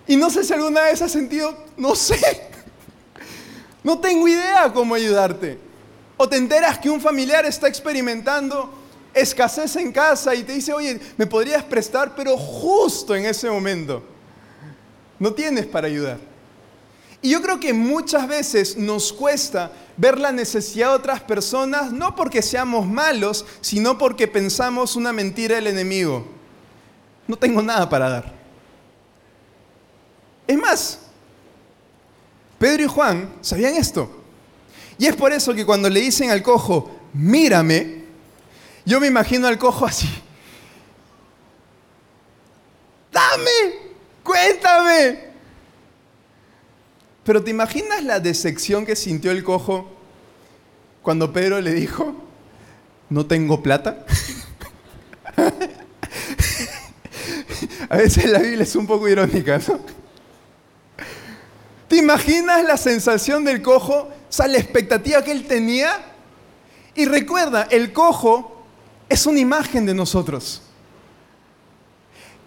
Y 0.08 0.16
no 0.16 0.30
sé 0.30 0.42
si 0.42 0.54
alguna 0.54 0.82
vez 0.82 1.02
has 1.02 1.12
sentido, 1.12 1.54
no 1.76 1.94
sé, 1.94 2.18
no 3.84 3.98
tengo 3.98 4.26
idea 4.26 4.72
cómo 4.72 4.94
ayudarte. 4.94 5.58
O 6.16 6.28
te 6.28 6.36
enteras 6.36 6.78
que 6.78 6.90
un 6.90 7.00
familiar 7.00 7.44
está 7.44 7.68
experimentando 7.68 8.72
escasez 9.12 9.76
en 9.76 9.92
casa 9.92 10.34
y 10.34 10.42
te 10.42 10.54
dice, 10.54 10.72
oye, 10.72 10.98
me 11.18 11.26
podrías 11.26 11.62
prestar, 11.62 12.14
pero 12.16 12.36
justo 12.36 13.14
en 13.14 13.26
ese 13.26 13.50
momento 13.50 14.02
no 15.18 15.32
tienes 15.34 15.66
para 15.66 15.86
ayudar. 15.86 16.18
Y 17.20 17.30
yo 17.30 17.42
creo 17.42 17.60
que 17.60 17.74
muchas 17.74 18.26
veces 18.26 18.76
nos 18.76 19.12
cuesta 19.12 19.72
ver 19.96 20.18
la 20.18 20.32
necesidad 20.32 20.90
de 20.90 20.94
otras 20.94 21.20
personas, 21.20 21.92
no 21.92 22.14
porque 22.14 22.40
seamos 22.40 22.86
malos, 22.86 23.44
sino 23.60 23.98
porque 23.98 24.26
pensamos 24.26 24.96
una 24.96 25.12
mentira 25.12 25.56
del 25.56 25.66
enemigo. 25.66 26.26
No 27.26 27.36
tengo 27.36 27.60
nada 27.60 27.88
para 27.88 28.08
dar. 28.08 28.37
Es 30.48 30.58
más, 30.58 30.98
Pedro 32.58 32.82
y 32.82 32.86
Juan 32.86 33.32
sabían 33.42 33.74
esto. 33.74 34.10
Y 34.98 35.06
es 35.06 35.14
por 35.14 35.32
eso 35.32 35.54
que 35.54 35.64
cuando 35.64 35.88
le 35.88 36.00
dicen 36.00 36.30
al 36.30 36.42
cojo, 36.42 36.90
mírame, 37.12 38.02
yo 38.84 38.98
me 38.98 39.06
imagino 39.06 39.46
al 39.46 39.56
cojo 39.58 39.86
así. 39.86 40.08
Dame, 43.12 43.92
cuéntame, 44.24 45.28
pero 47.24 47.44
¿te 47.44 47.50
imaginas 47.50 48.02
la 48.04 48.20
decepción 48.20 48.86
que 48.86 48.96
sintió 48.96 49.32
el 49.32 49.44
cojo 49.44 49.86
cuando 51.02 51.30
Pedro 51.30 51.60
le 51.60 51.74
dijo, 51.74 52.14
no 53.10 53.26
tengo 53.26 53.62
plata? 53.62 54.06
A 57.90 57.98
veces 57.98 58.30
la 58.30 58.38
Biblia 58.38 58.62
es 58.62 58.74
un 58.76 58.86
poco 58.86 59.06
irónica, 59.08 59.60
¿no? 59.68 60.07
¿Te 61.88 61.96
imaginas 61.96 62.64
la 62.64 62.76
sensación 62.76 63.44
del 63.44 63.62
cojo? 63.62 63.94
O 63.94 64.32
sea, 64.32 64.46
la 64.46 64.58
expectativa 64.58 65.22
que 65.24 65.32
él 65.32 65.46
tenía. 65.46 65.90
Y 66.94 67.06
recuerda, 67.06 67.66
el 67.70 67.92
cojo 67.92 68.62
es 69.08 69.24
una 69.26 69.40
imagen 69.40 69.86
de 69.86 69.94
nosotros. 69.94 70.62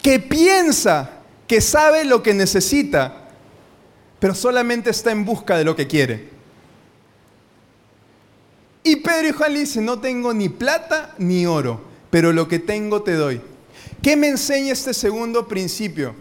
Que 0.01 0.19
piensa 0.19 1.09
que 1.47 1.59
sabe 1.59 2.05
lo 2.05 2.21
que 2.21 2.33
necesita, 2.33 3.29
pero 4.19 4.35
solamente 4.35 4.91
está 4.91 5.11
en 5.11 5.25
busca 5.25 5.57
de 5.57 5.63
lo 5.63 5.75
que 5.75 5.87
quiere. 5.87 6.29
Y 8.83 8.97
Pedro 8.97 9.27
y 9.27 9.31
Juan 9.31 9.53
no 9.85 9.99
tengo 9.99 10.33
ni 10.33 10.49
plata 10.49 11.13
ni 11.17 11.45
oro, 11.45 11.81
pero 12.09 12.31
lo 12.31 12.47
que 12.47 12.59
tengo 12.59 13.01
te 13.03 13.13
doy. 13.13 13.41
¿Qué 14.01 14.15
me 14.15 14.27
enseña 14.27 14.73
este 14.73 14.93
segundo 14.93 15.47
principio? 15.47 16.15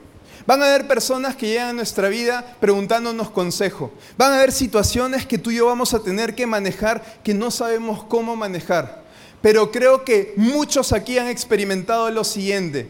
Van 0.46 0.62
a 0.62 0.66
haber 0.66 0.86
personas 0.86 1.36
que 1.36 1.48
llegan 1.48 1.68
a 1.68 1.72
nuestra 1.72 2.08
vida 2.08 2.56
preguntándonos 2.60 3.30
consejo. 3.30 3.92
Van 4.16 4.32
a 4.32 4.36
haber 4.36 4.52
situaciones 4.52 5.26
que 5.26 5.38
tú 5.38 5.50
y 5.50 5.56
yo 5.56 5.66
vamos 5.66 5.94
a 5.94 6.02
tener 6.02 6.34
que 6.34 6.46
manejar 6.46 7.20
que 7.22 7.34
no 7.34 7.50
sabemos 7.50 8.04
cómo 8.04 8.36
manejar. 8.36 9.02
Pero 9.42 9.70
creo 9.70 10.04
que 10.04 10.34
muchos 10.36 10.92
aquí 10.92 11.18
han 11.18 11.28
experimentado 11.28 12.10
lo 12.10 12.24
siguiente. 12.24 12.88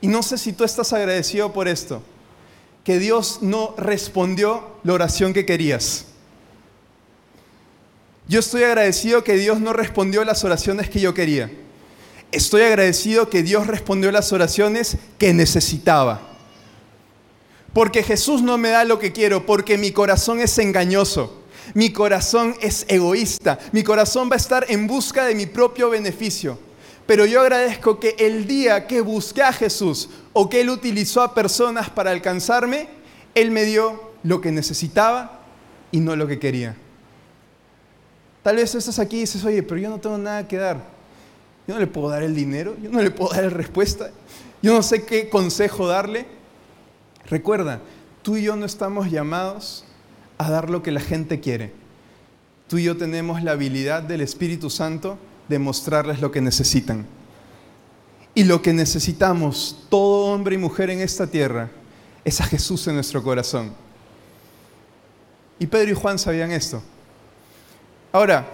Y 0.00 0.08
no 0.08 0.22
sé 0.22 0.38
si 0.38 0.52
tú 0.52 0.64
estás 0.64 0.92
agradecido 0.92 1.52
por 1.52 1.68
esto 1.68 2.02
que 2.84 2.98
Dios 2.98 3.38
no 3.42 3.74
respondió 3.78 4.78
la 4.82 4.94
oración 4.94 5.32
que 5.32 5.46
querías. 5.46 6.06
Yo 8.28 8.40
estoy 8.40 8.64
agradecido 8.64 9.24
que 9.24 9.36
Dios 9.36 9.60
no 9.60 9.72
respondió 9.72 10.24
las 10.24 10.44
oraciones 10.44 10.88
que 10.88 11.00
yo 11.00 11.14
quería. 11.14 11.50
Estoy 12.32 12.62
agradecido 12.62 13.28
que 13.28 13.42
Dios 13.42 13.66
respondió 13.66 14.10
las 14.10 14.32
oraciones 14.32 14.96
que 15.18 15.34
necesitaba. 15.34 16.31
Porque 17.72 18.02
Jesús 18.02 18.42
no 18.42 18.58
me 18.58 18.70
da 18.70 18.84
lo 18.84 18.98
que 18.98 19.12
quiero, 19.12 19.46
porque 19.46 19.78
mi 19.78 19.92
corazón 19.92 20.40
es 20.40 20.58
engañoso. 20.58 21.42
Mi 21.74 21.90
corazón 21.92 22.54
es 22.60 22.84
egoísta. 22.88 23.58
Mi 23.72 23.82
corazón 23.82 24.28
va 24.30 24.34
a 24.34 24.38
estar 24.38 24.66
en 24.68 24.86
busca 24.86 25.24
de 25.24 25.34
mi 25.34 25.46
propio 25.46 25.88
beneficio. 25.88 26.58
Pero 27.06 27.24
yo 27.24 27.40
agradezco 27.40 27.98
que 27.98 28.14
el 28.18 28.46
día 28.46 28.86
que 28.86 29.00
busqué 29.00 29.42
a 29.42 29.52
Jesús 29.52 30.10
o 30.32 30.48
que 30.48 30.60
Él 30.60 30.70
utilizó 30.70 31.22
a 31.22 31.34
personas 31.34 31.90
para 31.90 32.10
alcanzarme, 32.10 32.88
Él 33.34 33.50
me 33.50 33.64
dio 33.64 34.12
lo 34.22 34.40
que 34.40 34.52
necesitaba 34.52 35.40
y 35.90 36.00
no 36.00 36.14
lo 36.14 36.26
que 36.26 36.38
quería. 36.38 36.76
Tal 38.42 38.56
vez 38.56 38.74
estás 38.74 38.98
aquí 38.98 39.16
y 39.16 39.20
dices, 39.20 39.44
oye, 39.44 39.62
pero 39.62 39.80
yo 39.80 39.88
no 39.88 39.98
tengo 39.98 40.18
nada 40.18 40.46
que 40.46 40.56
dar. 40.56 40.78
Yo 41.66 41.74
no 41.74 41.80
le 41.80 41.86
puedo 41.86 42.08
dar 42.08 42.22
el 42.22 42.34
dinero, 42.34 42.76
yo 42.82 42.90
no 42.90 43.00
le 43.00 43.10
puedo 43.10 43.32
dar 43.32 43.44
la 43.44 43.50
respuesta, 43.50 44.10
yo 44.62 44.72
no 44.72 44.82
sé 44.82 45.04
qué 45.04 45.28
consejo 45.28 45.86
darle. 45.86 46.26
Recuerda, 47.28 47.80
tú 48.22 48.36
y 48.36 48.42
yo 48.42 48.56
no 48.56 48.66
estamos 48.66 49.10
llamados 49.10 49.84
a 50.38 50.50
dar 50.50 50.70
lo 50.70 50.82
que 50.82 50.90
la 50.90 51.00
gente 51.00 51.40
quiere. 51.40 51.72
Tú 52.68 52.78
y 52.78 52.84
yo 52.84 52.96
tenemos 52.96 53.42
la 53.42 53.52
habilidad 53.52 54.02
del 54.02 54.22
Espíritu 54.22 54.70
Santo 54.70 55.18
de 55.48 55.58
mostrarles 55.58 56.20
lo 56.20 56.30
que 56.30 56.40
necesitan. 56.40 57.06
Y 58.34 58.44
lo 58.44 58.62
que 58.62 58.72
necesitamos, 58.72 59.86
todo 59.90 60.32
hombre 60.32 60.54
y 60.54 60.58
mujer 60.58 60.90
en 60.90 61.00
esta 61.00 61.26
tierra, 61.26 61.70
es 62.24 62.40
a 62.40 62.44
Jesús 62.44 62.86
en 62.86 62.94
nuestro 62.94 63.22
corazón. 63.22 63.72
Y 65.58 65.66
Pedro 65.66 65.90
y 65.90 65.94
Juan 65.94 66.18
sabían 66.18 66.50
esto. 66.50 66.82
Ahora, 68.10 68.46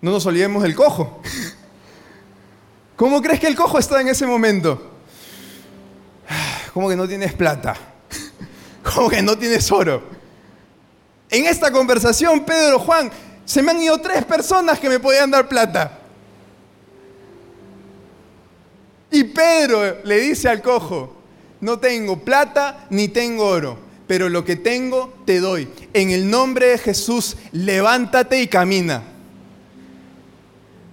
no 0.00 0.10
nos 0.10 0.24
olvidemos 0.26 0.62
del 0.62 0.74
cojo. 0.74 1.22
¿Cómo 2.96 3.22
crees 3.22 3.40
que 3.40 3.46
el 3.46 3.56
cojo 3.56 3.78
está 3.78 4.00
en 4.00 4.08
ese 4.08 4.26
momento? 4.26 4.97
¿Cómo 6.72 6.88
que 6.88 6.96
no 6.96 7.08
tienes 7.08 7.32
plata? 7.32 7.76
¿Cómo 8.94 9.08
que 9.08 9.22
no 9.22 9.36
tienes 9.36 9.70
oro? 9.70 10.02
En 11.30 11.46
esta 11.46 11.70
conversación, 11.70 12.44
Pedro, 12.44 12.78
Juan, 12.78 13.10
se 13.44 13.62
me 13.62 13.70
han 13.70 13.80
ido 13.80 13.98
tres 14.00 14.24
personas 14.24 14.78
que 14.78 14.88
me 14.88 15.00
podían 15.00 15.30
dar 15.30 15.48
plata. 15.48 15.98
Y 19.10 19.24
Pedro 19.24 19.98
le 20.04 20.20
dice 20.20 20.48
al 20.48 20.62
cojo, 20.62 21.16
no 21.60 21.78
tengo 21.78 22.18
plata 22.18 22.86
ni 22.90 23.08
tengo 23.08 23.46
oro, 23.46 23.78
pero 24.06 24.28
lo 24.28 24.44
que 24.44 24.56
tengo 24.56 25.14
te 25.24 25.40
doy. 25.40 25.68
En 25.92 26.10
el 26.10 26.30
nombre 26.30 26.68
de 26.68 26.78
Jesús, 26.78 27.36
levántate 27.52 28.40
y 28.40 28.48
camina. 28.48 29.02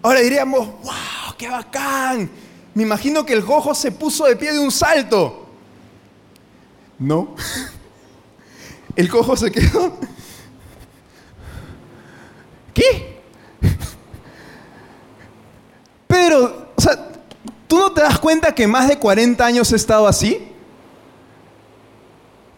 Ahora 0.02 0.22
diríamos, 0.22 0.68
wow, 0.84 1.36
qué 1.38 1.50
bacán. 1.50 2.30
Me 2.74 2.84
imagino 2.84 3.26
que 3.26 3.34
el 3.34 3.44
cojo 3.44 3.74
se 3.74 3.92
puso 3.92 4.26
de 4.26 4.36
pie 4.36 4.54
de 4.54 4.60
un 4.60 4.72
salto. 4.72 5.45
No. 7.00 7.36
El 8.96 9.10
cojo 9.10 9.36
se 9.36 9.52
quedó. 9.52 9.98
¿Qué? 12.74 13.22
Pero, 16.08 16.72
o 16.76 16.82
sea, 16.82 17.12
¿tú 17.68 17.78
no 17.78 17.92
te 17.92 18.02
das 18.02 18.20
cuenta 18.20 18.54
que 18.54 18.68
más 18.68 18.88
de 18.88 18.98
40 18.98 19.46
años 19.46 19.72
he 19.72 19.76
estado 19.76 20.08
así? 20.08 20.52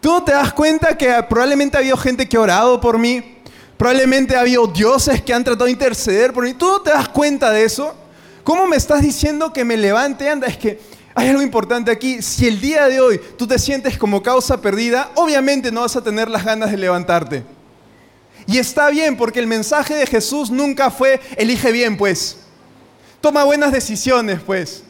¿Tú 0.00 0.10
no 0.10 0.22
te 0.22 0.32
das 0.32 0.52
cuenta 0.52 0.96
que 0.96 1.12
probablemente 1.28 1.76
ha 1.76 1.80
habido 1.80 1.96
gente 1.96 2.28
que 2.28 2.36
ha 2.36 2.40
orado 2.40 2.80
por 2.80 2.98
mí? 2.98 3.38
Probablemente 3.76 4.36
ha 4.36 4.40
habido 4.40 4.66
dioses 4.66 5.22
que 5.22 5.34
han 5.34 5.44
tratado 5.44 5.66
de 5.66 5.72
interceder 5.72 6.32
por 6.32 6.44
mí. 6.44 6.54
¿Tú 6.54 6.66
no 6.66 6.80
te 6.80 6.90
das 6.90 7.08
cuenta 7.08 7.50
de 7.50 7.64
eso? 7.64 7.94
¿Cómo 8.44 8.66
me 8.66 8.76
estás 8.76 9.02
diciendo 9.02 9.52
que 9.52 9.64
me 9.64 9.76
levante? 9.76 10.28
Anda, 10.28 10.46
es 10.46 10.56
que 10.56 10.80
hay 11.18 11.30
algo 11.30 11.42
importante 11.42 11.90
aquí. 11.90 12.22
Si 12.22 12.46
el 12.46 12.60
día 12.60 12.86
de 12.86 13.00
hoy 13.00 13.20
tú 13.36 13.44
te 13.44 13.58
sientes 13.58 13.98
como 13.98 14.22
causa 14.22 14.60
perdida, 14.60 15.10
obviamente 15.16 15.72
no 15.72 15.80
vas 15.80 15.96
a 15.96 16.00
tener 16.04 16.30
las 16.30 16.44
ganas 16.44 16.70
de 16.70 16.76
levantarte. 16.76 17.42
Y 18.46 18.58
está 18.58 18.88
bien, 18.88 19.16
porque 19.16 19.40
el 19.40 19.48
mensaje 19.48 19.94
de 19.94 20.06
Jesús 20.06 20.48
nunca 20.48 20.92
fue, 20.92 21.20
elige 21.36 21.72
bien, 21.72 21.96
pues. 21.96 22.36
Toma 23.20 23.42
buenas 23.42 23.72
decisiones, 23.72 24.40
pues. 24.46 24.84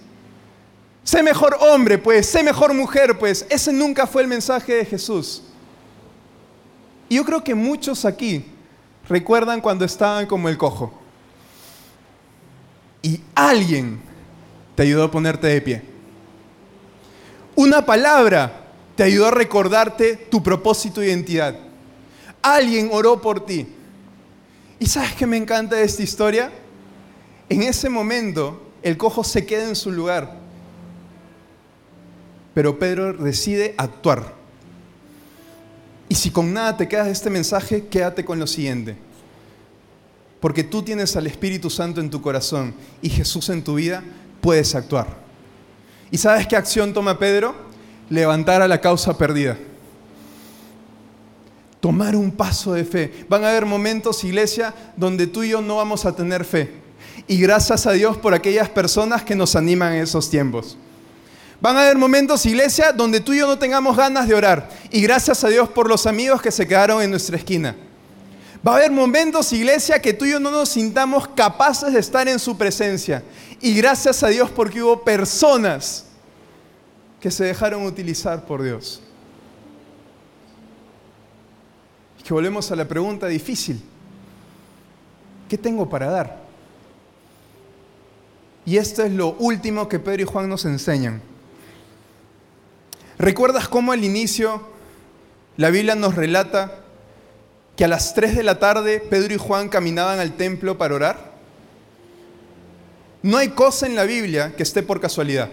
Sé 1.02 1.22
mejor 1.22 1.56
hombre, 1.60 1.96
pues, 1.96 2.26
sé 2.28 2.42
mejor 2.42 2.74
mujer, 2.74 3.18
pues. 3.18 3.46
Ese 3.48 3.72
nunca 3.72 4.06
fue 4.06 4.20
el 4.20 4.28
mensaje 4.28 4.74
de 4.74 4.84
Jesús. 4.84 5.44
Y 7.08 7.16
yo 7.16 7.24
creo 7.24 7.42
que 7.42 7.54
muchos 7.54 8.04
aquí 8.04 8.44
recuerdan 9.08 9.62
cuando 9.62 9.86
estaban 9.86 10.26
como 10.26 10.50
el 10.50 10.58
cojo. 10.58 10.92
Y 13.00 13.18
alguien 13.34 13.98
te 14.74 14.82
ayudó 14.82 15.04
a 15.04 15.10
ponerte 15.10 15.46
de 15.46 15.60
pie. 15.62 15.97
Una 17.58 17.84
palabra 17.84 18.64
te 18.94 19.02
ayudó 19.02 19.26
a 19.26 19.30
recordarte 19.32 20.14
tu 20.16 20.42
propósito 20.42 21.02
e 21.02 21.08
identidad. 21.08 21.58
Alguien 22.40 22.90
oró 22.92 23.20
por 23.20 23.44
ti. 23.44 23.66
¿Y 24.78 24.86
sabes 24.86 25.14
qué 25.14 25.26
me 25.26 25.36
encanta 25.36 25.74
de 25.74 25.82
esta 25.82 26.04
historia? 26.04 26.52
En 27.48 27.62
ese 27.62 27.88
momento, 27.88 28.62
el 28.82 28.96
cojo 28.96 29.24
se 29.24 29.44
queda 29.44 29.68
en 29.68 29.74
su 29.74 29.90
lugar 29.90 30.38
pero 32.58 32.76
Pedro 32.76 33.12
decide 33.12 33.72
actuar. 33.78 34.34
Y 36.08 36.16
si 36.16 36.32
con 36.32 36.52
nada 36.52 36.76
te 36.76 36.88
quedas 36.88 37.06
de 37.06 37.12
este 37.12 37.30
mensaje, 37.30 37.86
quédate 37.86 38.24
con 38.24 38.40
lo 38.40 38.48
siguiente. 38.48 38.96
Porque 40.40 40.64
tú 40.64 40.82
tienes 40.82 41.14
al 41.14 41.28
Espíritu 41.28 41.70
Santo 41.70 42.00
en 42.00 42.10
tu 42.10 42.20
corazón 42.20 42.74
y 43.00 43.10
Jesús 43.10 43.48
en 43.50 43.62
tu 43.62 43.76
vida, 43.76 44.02
puedes 44.40 44.74
actuar. 44.74 45.27
¿Y 46.10 46.18
sabes 46.18 46.46
qué 46.46 46.56
acción 46.56 46.92
toma 46.92 47.18
Pedro? 47.18 47.54
Levantar 48.08 48.62
a 48.62 48.68
la 48.68 48.80
causa 48.80 49.16
perdida. 49.16 49.56
Tomar 51.80 52.16
un 52.16 52.30
paso 52.30 52.72
de 52.72 52.84
fe. 52.84 53.26
Van 53.28 53.44
a 53.44 53.50
haber 53.50 53.66
momentos, 53.66 54.24
iglesia, 54.24 54.74
donde 54.96 55.26
tú 55.26 55.42
y 55.42 55.50
yo 55.50 55.60
no 55.60 55.76
vamos 55.76 56.04
a 56.04 56.16
tener 56.16 56.44
fe. 56.44 56.72
Y 57.26 57.38
gracias 57.38 57.86
a 57.86 57.92
Dios 57.92 58.16
por 58.16 58.34
aquellas 58.34 58.68
personas 58.68 59.22
que 59.22 59.36
nos 59.36 59.54
animan 59.54 59.92
en 59.92 60.02
esos 60.02 60.30
tiempos. 60.30 60.76
Van 61.60 61.76
a 61.76 61.82
haber 61.82 61.98
momentos, 61.98 62.46
iglesia, 62.46 62.92
donde 62.92 63.20
tú 63.20 63.32
y 63.32 63.38
yo 63.38 63.46
no 63.46 63.58
tengamos 63.58 63.96
ganas 63.96 64.28
de 64.28 64.34
orar. 64.34 64.68
Y 64.90 65.02
gracias 65.02 65.42
a 65.44 65.48
Dios 65.48 65.68
por 65.68 65.88
los 65.88 66.06
amigos 66.06 66.40
que 66.40 66.52
se 66.52 66.66
quedaron 66.66 67.02
en 67.02 67.10
nuestra 67.10 67.36
esquina. 67.36 67.76
Va 68.66 68.72
a 68.72 68.76
haber 68.76 68.90
momentos, 68.90 69.52
iglesia, 69.52 70.00
que 70.00 70.12
tú 70.12 70.24
y 70.24 70.32
yo 70.32 70.40
no 70.40 70.50
nos 70.50 70.70
sintamos 70.70 71.28
capaces 71.28 71.92
de 71.92 72.00
estar 72.00 72.26
en 72.28 72.38
su 72.38 72.56
presencia. 72.56 73.22
Y 73.60 73.74
gracias 73.74 74.22
a 74.22 74.28
Dios 74.28 74.50
porque 74.50 74.82
hubo 74.82 75.02
personas 75.02 76.04
que 77.20 77.30
se 77.30 77.44
dejaron 77.44 77.84
utilizar 77.84 78.46
por 78.46 78.62
Dios. 78.62 79.00
Y 82.18 82.22
que 82.22 82.32
volvemos 82.32 82.70
a 82.70 82.76
la 82.76 82.86
pregunta 82.86 83.26
difícil. 83.26 83.82
¿Qué 85.48 85.58
tengo 85.58 85.88
para 85.88 86.10
dar? 86.10 86.38
Y 88.64 88.76
esto 88.76 89.02
es 89.02 89.10
lo 89.10 89.32
último 89.32 89.88
que 89.88 89.98
Pedro 89.98 90.22
y 90.22 90.26
Juan 90.26 90.48
nos 90.48 90.64
enseñan. 90.64 91.22
¿Recuerdas 93.18 93.66
cómo 93.66 93.92
al 93.92 94.04
inicio 94.04 94.62
la 95.56 95.70
Biblia 95.70 95.96
nos 95.96 96.14
relata 96.14 96.84
que 97.76 97.84
a 97.84 97.88
las 97.88 98.14
3 98.14 98.36
de 98.36 98.42
la 98.42 98.58
tarde 98.58 99.00
Pedro 99.00 99.34
y 99.34 99.38
Juan 99.38 99.68
caminaban 99.68 100.20
al 100.20 100.36
templo 100.36 100.78
para 100.78 100.94
orar? 100.94 101.27
No 103.22 103.36
hay 103.36 103.48
cosa 103.48 103.86
en 103.86 103.94
la 103.94 104.04
Biblia 104.04 104.54
que 104.56 104.62
esté 104.62 104.82
por 104.82 105.00
casualidad. 105.00 105.50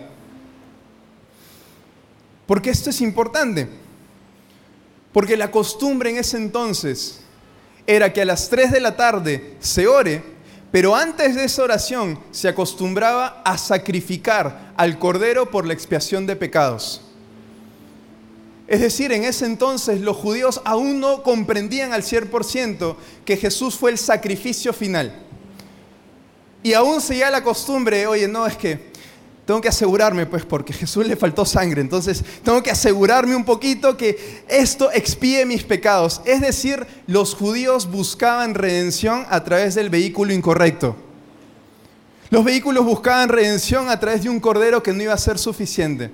Porque 2.45 2.69
esto 2.69 2.89
es 2.89 3.01
importante. 3.01 3.67
Porque 5.11 5.37
la 5.37 5.49
costumbre 5.49 6.09
en 6.09 6.17
ese 6.17 6.37
entonces 6.37 7.21
era 7.87 8.11
que 8.11 8.21
a 8.21 8.25
las 8.25 8.49
3 8.49 8.71
de 8.71 8.79
la 8.79 8.95
tarde 8.95 9.55
se 9.59 9.87
ore, 9.87 10.23
pero 10.71 10.95
antes 10.95 11.35
de 11.35 11.45
esa 11.45 11.63
oración 11.63 12.19
se 12.31 12.47
acostumbraba 12.49 13.41
a 13.45 13.57
sacrificar 13.57 14.73
al 14.75 14.99
cordero 14.99 15.49
por 15.49 15.65
la 15.65 15.73
expiación 15.73 16.25
de 16.25 16.35
pecados. 16.35 17.01
Es 18.67 18.81
decir, 18.81 19.11
en 19.11 19.23
ese 19.23 19.45
entonces 19.45 20.01
los 20.01 20.17
judíos 20.17 20.61
aún 20.65 20.99
no 20.99 21.21
comprendían 21.23 21.93
al 21.93 22.01
100% 22.01 22.95
que 23.23 23.37
Jesús 23.37 23.75
fue 23.75 23.91
el 23.91 23.97
sacrificio 23.97 24.73
final. 24.73 25.24
Y 26.65 26.73
aún 26.73 26.99
seguía 26.99 27.29
la 27.29 27.43
costumbre, 27.43 28.07
oye, 28.07 28.27
no, 28.27 28.47
es 28.47 28.57
que 28.57 28.79
tengo 29.45 29.61
que 29.61 29.67
asegurarme, 29.67 30.25
pues 30.25 30.45
porque 30.45 30.73
Jesús 30.73 31.05
le 31.05 31.15
faltó 31.15 31.45
sangre, 31.45 31.79
entonces 31.79 32.25
tengo 32.43 32.63
que 32.63 32.71
asegurarme 32.71 33.35
un 33.35 33.45
poquito 33.45 33.95
que 33.95 34.43
esto 34.47 34.91
expíe 34.91 35.45
mis 35.45 35.61
pecados. 35.61 36.21
Es 36.25 36.41
decir, 36.41 36.87
los 37.05 37.35
judíos 37.35 37.87
buscaban 37.91 38.55
redención 38.55 39.27
a 39.29 39.43
través 39.43 39.75
del 39.75 39.91
vehículo 39.91 40.33
incorrecto. 40.33 40.95
Los 42.31 42.43
vehículos 42.43 42.83
buscaban 42.83 43.29
redención 43.29 43.87
a 43.87 43.99
través 43.99 44.23
de 44.23 44.29
un 44.29 44.39
cordero 44.39 44.81
que 44.81 44.91
no 44.91 45.03
iba 45.03 45.13
a 45.13 45.19
ser 45.19 45.37
suficiente. 45.37 46.09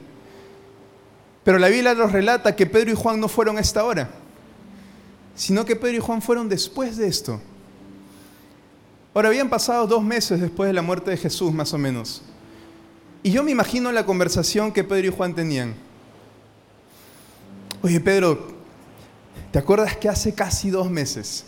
Pero 1.46 1.60
la 1.60 1.70
Biblia 1.70 1.94
nos 1.94 2.12
relata 2.12 2.58
que 2.58 2.66
Pedro 2.66 2.92
y 2.92 2.96
Juan 2.96 3.22
no 3.22 3.30
fueron 3.30 3.58
a 3.58 3.62
esta 3.62 3.86
hora, 3.86 4.10
sino 5.34 5.64
que 5.64 5.78
Pedro 5.78 5.96
y 5.96 6.02
Juan 6.02 6.22
fueron 6.22 6.50
después 6.50 6.98
de 6.98 7.08
esto. 7.08 7.40
Ahora, 9.13 9.28
habían 9.28 9.50
pasado 9.50 9.88
dos 9.88 10.04
meses 10.04 10.39
después 10.39 10.67
de 10.67 10.74
la 10.74 10.82
muerte 10.82 11.12
de 11.12 11.17
Jesús, 11.17 11.54
más 11.54 11.74
o 11.74 11.78
menos. 11.78 12.21
Y 13.24 13.32
yo 13.32 13.43
me 13.43 13.52
imagino 13.52 13.91
la 13.91 14.06
conversación 14.06 14.71
que 14.71 14.84
Pedro 14.84 15.08
y 15.08 15.12
Juan 15.12 15.36
tenían. 15.36 15.76
Oye, 17.84 18.00
Pedro, 18.00 18.47
¿te 19.52 19.60
acuerdas 19.60 19.97
que 19.97 20.08
hace 20.08 20.34
casi 20.34 20.69
dos 20.69 20.89
meses, 20.89 21.45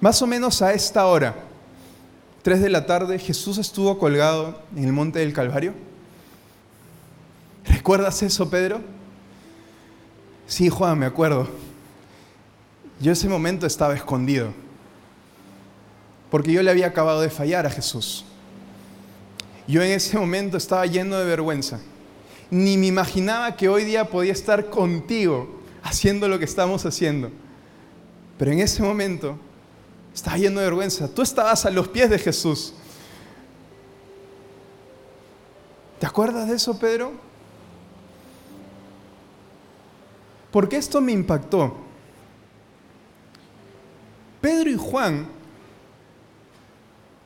más 0.00 0.20
o 0.20 0.26
menos 0.26 0.62
a 0.62 0.72
esta 0.72 1.06
hora, 1.06 1.36
tres 2.42 2.60
de 2.60 2.68
la 2.68 2.86
tarde, 2.86 3.18
Jesús 3.18 3.58
estuvo 3.58 3.98
colgado 3.98 4.60
en 4.76 4.84
el 4.84 4.92
monte 4.92 5.20
del 5.20 5.32
Calvario? 5.32 5.74
¿Recuerdas 7.64 8.22
eso, 8.22 8.50
Pedro? 8.50 8.80
Sí, 10.46 10.68
Juan, 10.68 10.98
me 10.98 11.06
acuerdo. 11.06 11.48
Yo 13.00 13.12
ese 13.12 13.28
momento 13.28 13.66
estaba 13.66 13.94
escondido, 13.94 14.52
porque 16.30 16.52
yo 16.52 16.62
le 16.62 16.70
había 16.70 16.86
acabado 16.86 17.20
de 17.20 17.30
fallar 17.30 17.66
a 17.66 17.70
Jesús. 17.70 18.24
Yo 19.66 19.82
en 19.82 19.90
ese 19.90 20.18
momento 20.18 20.56
estaba 20.56 20.86
lleno 20.86 21.16
de 21.16 21.24
vergüenza. 21.24 21.80
Ni 22.50 22.76
me 22.76 22.86
imaginaba 22.86 23.56
que 23.56 23.68
hoy 23.68 23.84
día 23.84 24.08
podía 24.08 24.32
estar 24.32 24.70
contigo 24.70 25.60
haciendo 25.82 26.28
lo 26.28 26.38
que 26.38 26.44
estamos 26.44 26.84
haciendo. 26.86 27.30
Pero 28.38 28.52
en 28.52 28.60
ese 28.60 28.82
momento 28.82 29.38
estaba 30.14 30.38
lleno 30.38 30.60
de 30.60 30.66
vergüenza. 30.66 31.08
Tú 31.08 31.22
estabas 31.22 31.66
a 31.66 31.70
los 31.70 31.88
pies 31.88 32.10
de 32.10 32.18
Jesús. 32.18 32.74
¿Te 35.98 36.06
acuerdas 36.06 36.48
de 36.48 36.56
eso, 36.56 36.78
Pedro? 36.78 37.12
Porque 40.50 40.76
esto 40.76 41.00
me 41.00 41.12
impactó. 41.12 41.76
Pedro 44.40 44.70
y 44.70 44.76
Juan 44.76 45.39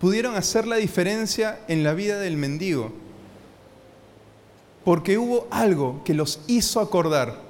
pudieron 0.04 0.36
hacer 0.36 0.66
la 0.66 0.76
diferencia 0.76 1.60
en 1.66 1.82
la 1.82 1.94
vida 1.94 2.18
del 2.18 2.36
mendigo. 2.36 2.92
Porque 4.84 5.16
hubo 5.16 5.48
algo 5.50 6.02
que 6.04 6.12
los 6.12 6.40
hizo 6.46 6.80
acordar 6.80 7.40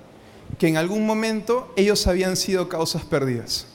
que 0.56 0.68
en 0.68 0.76
algún 0.76 1.04
momento 1.04 1.72
ellos 1.74 2.06
habían 2.06 2.36
sido 2.36 2.68
causas 2.68 3.02
perdidas. 3.02 3.66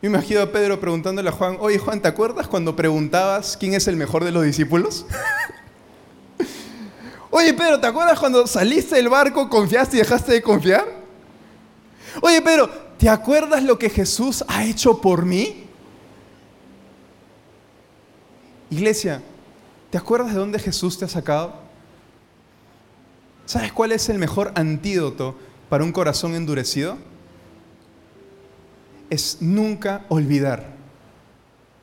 Me 0.00 0.08
imagino 0.08 0.40
a 0.40 0.50
Pedro 0.50 0.80
preguntándole 0.80 1.28
a 1.28 1.32
Juan, 1.32 1.58
oye 1.60 1.76
Juan, 1.76 2.00
¿te 2.00 2.08
acuerdas 2.08 2.48
cuando 2.48 2.74
preguntabas 2.74 3.58
quién 3.58 3.74
es 3.74 3.86
el 3.86 3.96
mejor 3.96 4.24
de 4.24 4.32
los 4.32 4.42
discípulos? 4.42 5.04
oye 7.30 7.52
Pedro, 7.52 7.80
¿te 7.80 7.86
acuerdas 7.86 8.18
cuando 8.18 8.46
saliste 8.46 8.94
del 8.94 9.10
barco, 9.10 9.50
confiaste 9.50 9.98
y 9.98 10.00
dejaste 10.00 10.32
de 10.32 10.40
confiar? 10.40 10.86
Oye 12.22 12.40
Pedro, 12.40 12.70
¿te 12.96 13.10
acuerdas 13.10 13.62
lo 13.62 13.78
que 13.78 13.90
Jesús 13.90 14.42
ha 14.48 14.64
hecho 14.64 15.02
por 15.02 15.26
mí? 15.26 15.65
Iglesia, 18.70 19.22
¿te 19.90 19.98
acuerdas 19.98 20.32
de 20.32 20.40
dónde 20.40 20.58
Jesús 20.58 20.98
te 20.98 21.04
ha 21.04 21.08
sacado? 21.08 21.54
¿Sabes 23.44 23.72
cuál 23.72 23.92
es 23.92 24.08
el 24.08 24.18
mejor 24.18 24.52
antídoto 24.56 25.36
para 25.68 25.84
un 25.84 25.92
corazón 25.92 26.34
endurecido? 26.34 26.98
Es 29.08 29.38
nunca 29.40 30.04
olvidar 30.08 30.74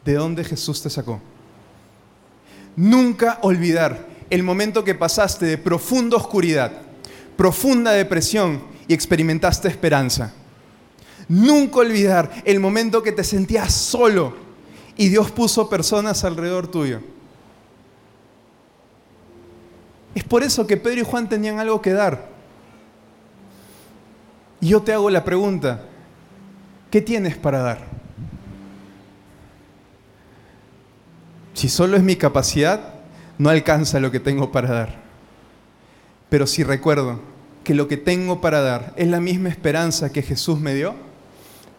de 0.04 0.14
dónde 0.16 0.44
Jesús 0.44 0.82
te 0.82 0.90
sacó. 0.90 1.22
Nunca 2.76 3.40
olvidar 3.44 4.06
el 4.30 4.44
momento 4.44 4.84
que 4.84 4.96
pasaste 4.96 5.46
de 5.46 5.58
profunda 5.58 6.18
oscuridad, 6.18 6.74
profunda 7.38 7.92
depresión 7.92 8.62
y 8.90 8.94
experimentaste 8.94 9.70
esperanza. 9.70 10.34
Nunca 11.30 11.80
olvidar 11.80 12.30
el 12.44 12.60
momento 12.60 13.02
que 13.02 13.14
te 13.14 13.24
sentías 13.24 13.74
solo 13.74 14.43
y 14.98 15.10
Dios 15.10 15.32
puso 15.32 15.70
personas 15.70 16.24
alrededor 16.24 16.68
tuyo. 16.68 17.02
Es 20.16 20.24
por 20.24 20.44
eso 20.44 20.68
que 20.68 20.78
Pedro 20.78 21.02
y 21.02 21.04
Juan 21.04 21.28
tenían 21.28 21.60
algo 21.60 21.82
que 21.82 21.94
dar. 21.94 22.30
Y 24.62 24.70
yo 24.70 24.82
te 24.82 24.94
hago 24.94 25.10
la 25.10 25.24
pregunta, 25.24 25.84
¿qué 26.92 27.02
tienes 27.02 27.36
para 27.36 27.60
dar? 27.60 27.88
Si 31.54 31.68
solo 31.70 31.98
es 31.98 32.04
mi 32.04 32.16
capacidad, 32.16 32.94
no 33.38 33.50
alcanza 33.50 34.00
lo 34.00 34.12
que 34.12 34.20
tengo 34.20 34.52
para 34.52 34.70
dar. 34.70 35.04
Pero 36.30 36.48
si 36.48 36.64
recuerdo 36.64 37.20
que 37.64 37.74
lo 37.74 37.88
que 37.88 37.98
tengo 37.98 38.42
para 38.42 38.62
dar 38.62 38.94
es 38.96 39.08
la 39.08 39.20
misma 39.20 39.50
esperanza 39.50 40.12
que 40.12 40.22
Jesús 40.22 40.60
me 40.60 40.74
dio, 40.74 40.96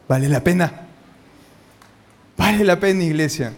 vale 0.08 0.28
la 0.28 0.42
pena. 0.42 0.83
Vale 2.54 2.66
la 2.66 2.78
pena, 2.78 3.02
iglesia. 3.02 3.52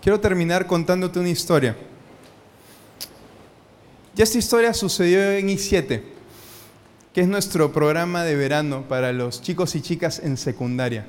Quiero 0.00 0.20
terminar 0.20 0.68
contándote 0.68 1.18
una 1.18 1.30
historia. 1.30 1.76
Ya 4.14 4.22
esta 4.22 4.38
historia 4.38 4.72
sucedió 4.72 5.32
en 5.32 5.48
I7, 5.48 6.02
que 7.12 7.20
es 7.22 7.26
nuestro 7.26 7.72
programa 7.72 8.22
de 8.22 8.36
verano 8.36 8.86
para 8.88 9.12
los 9.12 9.42
chicos 9.42 9.74
y 9.74 9.80
chicas 9.80 10.20
en 10.20 10.36
secundaria. 10.36 11.06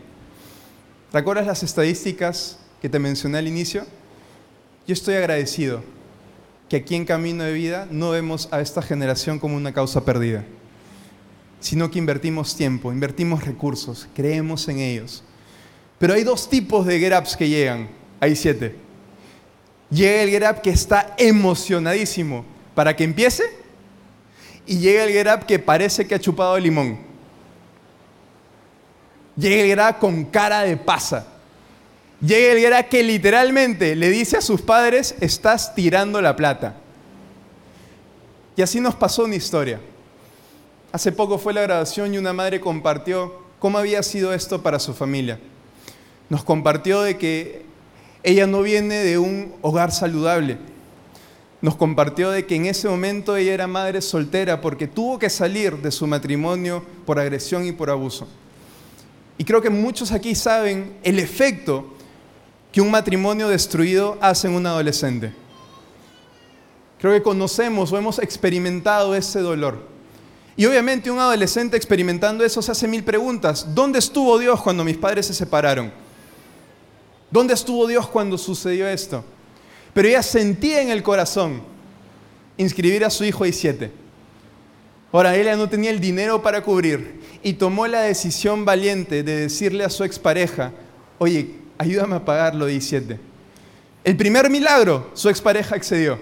¿Recuerdas 1.11 1.45
las 1.45 1.61
estadísticas 1.61 2.57
que 2.81 2.89
te 2.89 2.97
mencioné 2.97 3.37
al 3.37 3.47
inicio? 3.47 3.85
Yo 4.87 4.93
estoy 4.93 5.13
agradecido 5.13 5.83
que 6.73 6.77
aquí 6.77 6.95
en 6.95 7.05
Camino 7.05 7.43
de 7.43 7.53
Vida 7.53 7.87
no 7.91 8.09
vemos 8.09 8.49
a 8.49 8.59
esta 8.59 8.81
generación 8.81 9.37
como 9.37 9.55
una 9.55 9.71
causa 9.71 10.03
perdida, 10.03 10.43
sino 11.59 11.91
que 11.91 11.99
invertimos 11.99 12.55
tiempo, 12.55 12.91
invertimos 12.91 13.45
recursos, 13.45 14.07
creemos 14.15 14.67
en 14.67 14.79
ellos. 14.79 15.23
Pero 15.99 16.15
hay 16.15 16.23
dos 16.23 16.49
tipos 16.49 16.83
de 16.87 16.97
get 16.97 17.13
ups 17.15 17.37
que 17.37 17.47
llegan, 17.47 17.89
hay 18.19 18.35
siete. 18.35 18.75
Llega 19.91 20.23
el 20.23 20.29
get 20.31 20.49
up 20.49 20.61
que 20.63 20.71
está 20.71 21.13
emocionadísimo 21.19 22.43
para 22.73 22.95
que 22.95 23.03
empiece 23.03 23.43
y 24.65 24.79
llega 24.79 25.03
el 25.03 25.11
get 25.11 25.27
up 25.31 25.45
que 25.45 25.59
parece 25.59 26.07
que 26.07 26.15
ha 26.15 26.19
chupado 26.19 26.57
el 26.57 26.63
limón. 26.63 26.97
Llega 29.37 29.61
el 29.61 29.67
get 29.67 29.79
up 29.79 29.99
con 29.99 30.25
cara 30.25 30.61
de 30.61 30.75
pasa 30.75 31.32
Llega 32.25 32.53
el 32.53 32.59
guerra 32.59 32.83
que 32.83 33.03
literalmente 33.03 33.97
le 33.97 34.09
dice 34.09 34.37
a 34.37 34.41
sus 34.41 34.61
padres, 34.61 35.13
estás 35.19 35.75
tirando 35.75 36.21
la 36.21 36.37
plata. 36.37 36.75
Y 38.55 38.61
así 38.61 38.79
nos 38.79 38.95
pasó 38.95 39.25
una 39.25 39.35
historia. 39.35 39.81
Hace 40.93 41.11
poco 41.11 41.37
fue 41.37 41.53
la 41.53 41.63
grabación 41.63 42.13
y 42.13 42.17
una 42.17 42.31
madre 42.31 42.61
compartió 42.61 43.33
cómo 43.59 43.77
había 43.77 44.01
sido 44.03 44.33
esto 44.33 44.63
para 44.63 44.79
su 44.79 44.93
familia. 44.93 45.37
Nos 46.29 46.45
compartió 46.45 47.01
de 47.01 47.17
que 47.17 47.65
ella 48.23 48.47
no 48.47 48.61
viene 48.61 49.03
de 49.03 49.17
un 49.17 49.53
hogar 49.61 49.91
saludable. 49.91 50.57
Nos 51.61 51.75
compartió 51.75 52.31
de 52.31 52.45
que 52.45 52.55
en 52.55 52.67
ese 52.67 52.87
momento 52.87 53.35
ella 53.35 53.53
era 53.53 53.67
madre 53.67 54.01
soltera 54.01 54.61
porque 54.61 54.87
tuvo 54.87 55.19
que 55.19 55.29
salir 55.29 55.75
de 55.77 55.91
su 55.91 56.07
matrimonio 56.07 56.85
por 57.05 57.19
agresión 57.19 57.65
y 57.65 57.73
por 57.73 57.89
abuso. 57.89 58.29
Y 59.37 59.43
creo 59.43 59.61
que 59.61 59.69
muchos 59.69 60.13
aquí 60.13 60.35
saben 60.35 60.93
el 61.03 61.19
efecto 61.19 61.92
que 62.73 62.81
un 62.81 62.89
matrimonio 62.89 63.47
destruido 63.49 64.17
hace 64.19 64.47
en 64.47 64.55
un 64.55 64.65
adolescente. 64.65 65.31
Creo 66.99 67.13
que 67.13 67.21
conocemos 67.21 67.91
o 67.91 67.97
hemos 67.97 68.17
experimentado 68.17 69.13
ese 69.13 69.41
dolor. 69.41 69.87
Y 70.57 70.65
obviamente 70.65 71.11
un 71.11 71.19
adolescente 71.19 71.77
experimentando 71.77 72.43
eso 72.43 72.63
se 72.63 72.71
hace 72.71 72.87
mil 72.87 73.03
preguntas. 73.03 73.75
¿Dónde 73.75 73.99
estuvo 73.99 74.39
Dios 74.39 74.59
cuando 74.59 74.83
mis 74.83 74.97
padres 74.97 75.27
se 75.27 75.35
separaron? 75.35 75.91
¿Dónde 77.29 77.53
estuvo 77.53 77.85
Dios 77.85 78.07
cuando 78.07 78.39
sucedió 78.39 78.87
esto? 78.87 79.23
Pero 79.93 80.07
ella 80.07 80.23
sentía 80.23 80.81
en 80.81 80.89
el 80.89 81.03
corazón 81.03 81.61
inscribir 82.57 83.05
a 83.05 83.11
su 83.11 83.23
hijo 83.23 83.45
y 83.45 83.53
siete. 83.53 83.91
Ahora, 85.11 85.35
ella 85.35 85.55
no 85.55 85.69
tenía 85.69 85.91
el 85.91 85.99
dinero 85.99 86.41
para 86.41 86.63
cubrir 86.63 87.21
y 87.43 87.53
tomó 87.53 87.85
la 87.85 88.01
decisión 88.01 88.65
valiente 88.65 89.21
de 89.21 89.41
decirle 89.41 89.83
a 89.83 89.91
su 89.91 90.03
expareja, 90.03 90.71
oye, 91.19 91.62
ayúdame 91.77 92.15
a 92.15 92.25
pagarlo, 92.25 92.65
17. 92.65 93.19
El 94.03 94.17
primer 94.17 94.49
milagro, 94.49 95.11
su 95.13 95.29
expareja 95.29 95.75
accedió. 95.75 96.19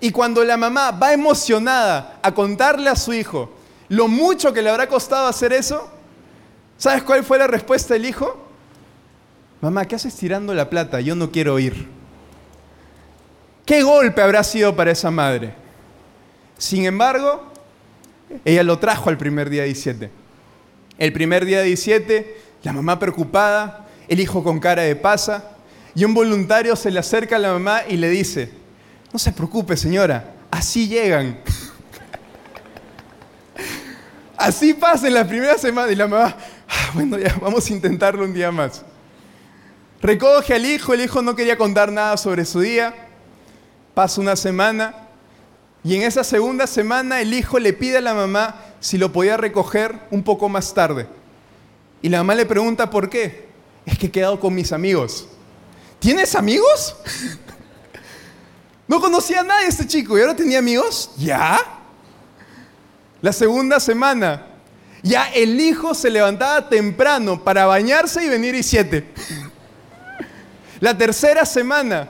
Y 0.00 0.10
cuando 0.10 0.42
la 0.44 0.56
mamá 0.56 0.90
va 0.90 1.12
emocionada 1.12 2.18
a 2.22 2.34
contarle 2.34 2.88
a 2.88 2.96
su 2.96 3.12
hijo 3.12 3.52
lo 3.88 4.08
mucho 4.08 4.52
que 4.52 4.62
le 4.62 4.70
habrá 4.70 4.88
costado 4.88 5.26
hacer 5.26 5.52
eso, 5.52 5.88
¿sabes 6.78 7.02
cuál 7.02 7.24
fue 7.24 7.38
la 7.38 7.46
respuesta 7.46 7.94
del 7.94 8.06
hijo? 8.06 8.36
Mamá, 9.60 9.84
¿qué 9.84 9.94
haces 9.94 10.16
tirando 10.16 10.54
la 10.54 10.68
plata? 10.68 11.00
Yo 11.00 11.14
no 11.14 11.30
quiero 11.30 11.58
ir. 11.58 11.88
¿Qué 13.64 13.82
golpe 13.82 14.20
habrá 14.20 14.42
sido 14.42 14.74
para 14.74 14.90
esa 14.90 15.10
madre? 15.10 15.54
Sin 16.58 16.84
embargo, 16.84 17.44
ella 18.44 18.62
lo 18.62 18.78
trajo 18.78 19.08
al 19.08 19.18
primer 19.18 19.50
día 19.50 19.64
17. 19.64 20.10
El 20.98 21.12
primer 21.12 21.44
día 21.44 21.62
17, 21.62 22.40
la 22.62 22.72
mamá 22.72 22.98
preocupada, 22.98 23.81
el 24.08 24.20
hijo 24.20 24.42
con 24.42 24.60
cara 24.60 24.82
de 24.82 24.96
pasa, 24.96 25.52
y 25.94 26.04
un 26.04 26.14
voluntario 26.14 26.74
se 26.76 26.90
le 26.90 26.98
acerca 26.98 27.36
a 27.36 27.38
la 27.38 27.52
mamá 27.52 27.82
y 27.88 27.96
le 27.96 28.08
dice, 28.08 28.50
no 29.12 29.18
se 29.18 29.32
preocupe 29.32 29.76
señora, 29.76 30.32
así 30.50 30.88
llegan. 30.88 31.38
así 34.36 34.72
pasa 34.74 35.06
en 35.06 35.14
la 35.14 35.26
primera 35.26 35.58
semana 35.58 35.92
y 35.92 35.96
la 35.96 36.08
mamá, 36.08 36.36
ah, 36.68 36.90
bueno, 36.94 37.18
ya 37.18 37.36
vamos 37.40 37.68
a 37.68 37.72
intentarlo 37.72 38.24
un 38.24 38.32
día 38.32 38.50
más. 38.50 38.82
Recoge 40.00 40.54
al 40.54 40.64
hijo, 40.64 40.94
el 40.94 41.02
hijo 41.02 41.22
no 41.22 41.36
quería 41.36 41.56
contar 41.56 41.92
nada 41.92 42.16
sobre 42.16 42.44
su 42.44 42.60
día, 42.60 42.94
pasa 43.94 44.20
una 44.20 44.34
semana 44.34 44.94
y 45.84 45.94
en 45.94 46.02
esa 46.02 46.24
segunda 46.24 46.66
semana 46.66 47.20
el 47.20 47.34
hijo 47.34 47.58
le 47.58 47.72
pide 47.72 47.98
a 47.98 48.00
la 48.00 48.14
mamá 48.14 48.56
si 48.80 48.98
lo 48.98 49.12
podía 49.12 49.36
recoger 49.36 49.98
un 50.10 50.22
poco 50.22 50.48
más 50.48 50.72
tarde. 50.74 51.06
Y 52.00 52.08
la 52.08 52.18
mamá 52.18 52.34
le 52.34 52.46
pregunta 52.46 52.90
por 52.90 53.10
qué 53.10 53.51
es 53.84 53.98
que 53.98 54.06
he 54.06 54.10
quedado 54.10 54.38
con 54.38 54.54
mis 54.54 54.72
amigos. 54.72 55.26
¿Tienes 55.98 56.34
amigos? 56.34 56.96
No 58.88 59.00
conocía 59.00 59.40
a 59.40 59.44
nadie 59.44 59.68
este 59.68 59.86
chico 59.86 60.18
y 60.18 60.20
ahora 60.20 60.36
tenía 60.36 60.58
amigos. 60.58 61.10
¿Ya? 61.16 61.58
La 63.20 63.32
segunda 63.32 63.78
semana, 63.80 64.46
ya 65.02 65.28
el 65.32 65.58
hijo 65.60 65.94
se 65.94 66.10
levantaba 66.10 66.68
temprano 66.68 67.42
para 67.42 67.66
bañarse 67.66 68.24
y 68.24 68.28
venir 68.28 68.54
y 68.54 68.62
siete. 68.62 69.06
La 70.80 70.98
tercera 70.98 71.46
semana, 71.46 72.08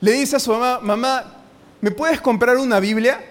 le 0.00 0.12
dice 0.12 0.36
a 0.36 0.40
su 0.40 0.50
mamá, 0.50 0.80
mamá, 0.82 1.36
¿me 1.80 1.92
puedes 1.92 2.20
comprar 2.20 2.56
una 2.56 2.80
Biblia? 2.80 3.24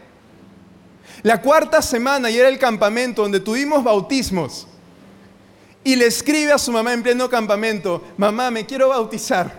La 1.23 1.41
cuarta 1.41 1.82
semana, 1.82 2.30
y 2.30 2.38
era 2.38 2.47
el 2.47 2.58
campamento 2.58 3.21
donde 3.21 3.41
tuvimos 3.41 3.84
bautismos 3.84 4.67
y 5.88 5.95
le 5.95 6.08
escribe 6.08 6.52
a 6.52 6.58
su 6.58 6.69
mamá 6.69 6.91
en 6.91 7.02
pleno 7.02 7.30
campamento, 7.30 8.04
mamá, 8.17 8.52
me 8.52 8.65
quiero 8.65 8.89
bautizar. 8.89 9.54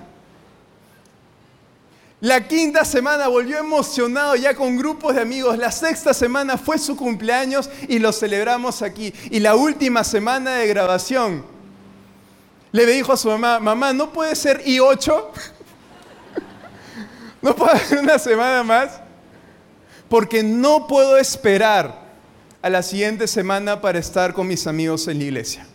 La 2.20 2.46
quinta 2.46 2.84
semana 2.84 3.28
volvió 3.28 3.56
emocionado 3.56 4.36
ya 4.36 4.54
con 4.54 4.76
grupos 4.76 5.14
de 5.14 5.22
amigos. 5.22 5.56
La 5.56 5.72
sexta 5.72 6.12
semana 6.12 6.58
fue 6.58 6.76
su 6.76 6.98
cumpleaños 6.98 7.70
y 7.88 7.98
lo 7.98 8.12
celebramos 8.12 8.82
aquí. 8.82 9.10
Y 9.30 9.40
la 9.40 9.56
última 9.56 10.04
semana 10.04 10.56
de 10.56 10.66
grabación 10.66 11.46
le 12.72 12.84
dijo 12.84 13.14
a 13.14 13.16
su 13.16 13.28
mamá, 13.28 13.58
mamá, 13.58 13.94
¿no 13.94 14.12
puede 14.12 14.36
ser 14.36 14.62
I8? 14.62 15.24
¿No 17.40 17.56
puede 17.56 17.70
haber 17.70 18.00
una 18.00 18.18
semana 18.18 18.62
más? 18.62 19.00
Porque 20.10 20.42
no 20.42 20.86
puedo 20.86 21.16
esperar 21.16 22.02
a 22.60 22.68
la 22.68 22.82
siguiente 22.82 23.26
semana 23.26 23.80
para 23.80 23.98
estar 23.98 24.34
con 24.34 24.46
mis 24.46 24.66
amigos 24.66 25.08
en 25.08 25.20
la 25.20 25.24
iglesia. 25.24 25.66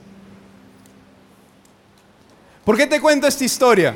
¿Por 2.63 2.77
qué 2.77 2.87
te 2.87 3.01
cuento 3.01 3.27
esta 3.27 3.43
historia? 3.43 3.93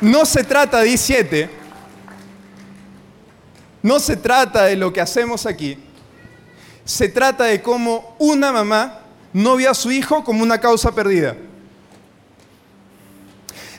No 0.00 0.24
se 0.24 0.44
trata 0.44 0.80
de 0.80 0.90
I7, 0.90 1.48
no 3.82 3.98
se 4.00 4.16
trata 4.16 4.64
de 4.64 4.76
lo 4.76 4.92
que 4.92 5.00
hacemos 5.00 5.46
aquí, 5.46 5.78
se 6.84 7.08
trata 7.08 7.44
de 7.44 7.62
cómo 7.62 8.16
una 8.18 8.52
mamá 8.52 9.00
no 9.32 9.56
vio 9.56 9.70
a 9.70 9.74
su 9.74 9.90
hijo 9.90 10.24
como 10.24 10.42
una 10.42 10.60
causa 10.60 10.92
perdida. 10.92 11.36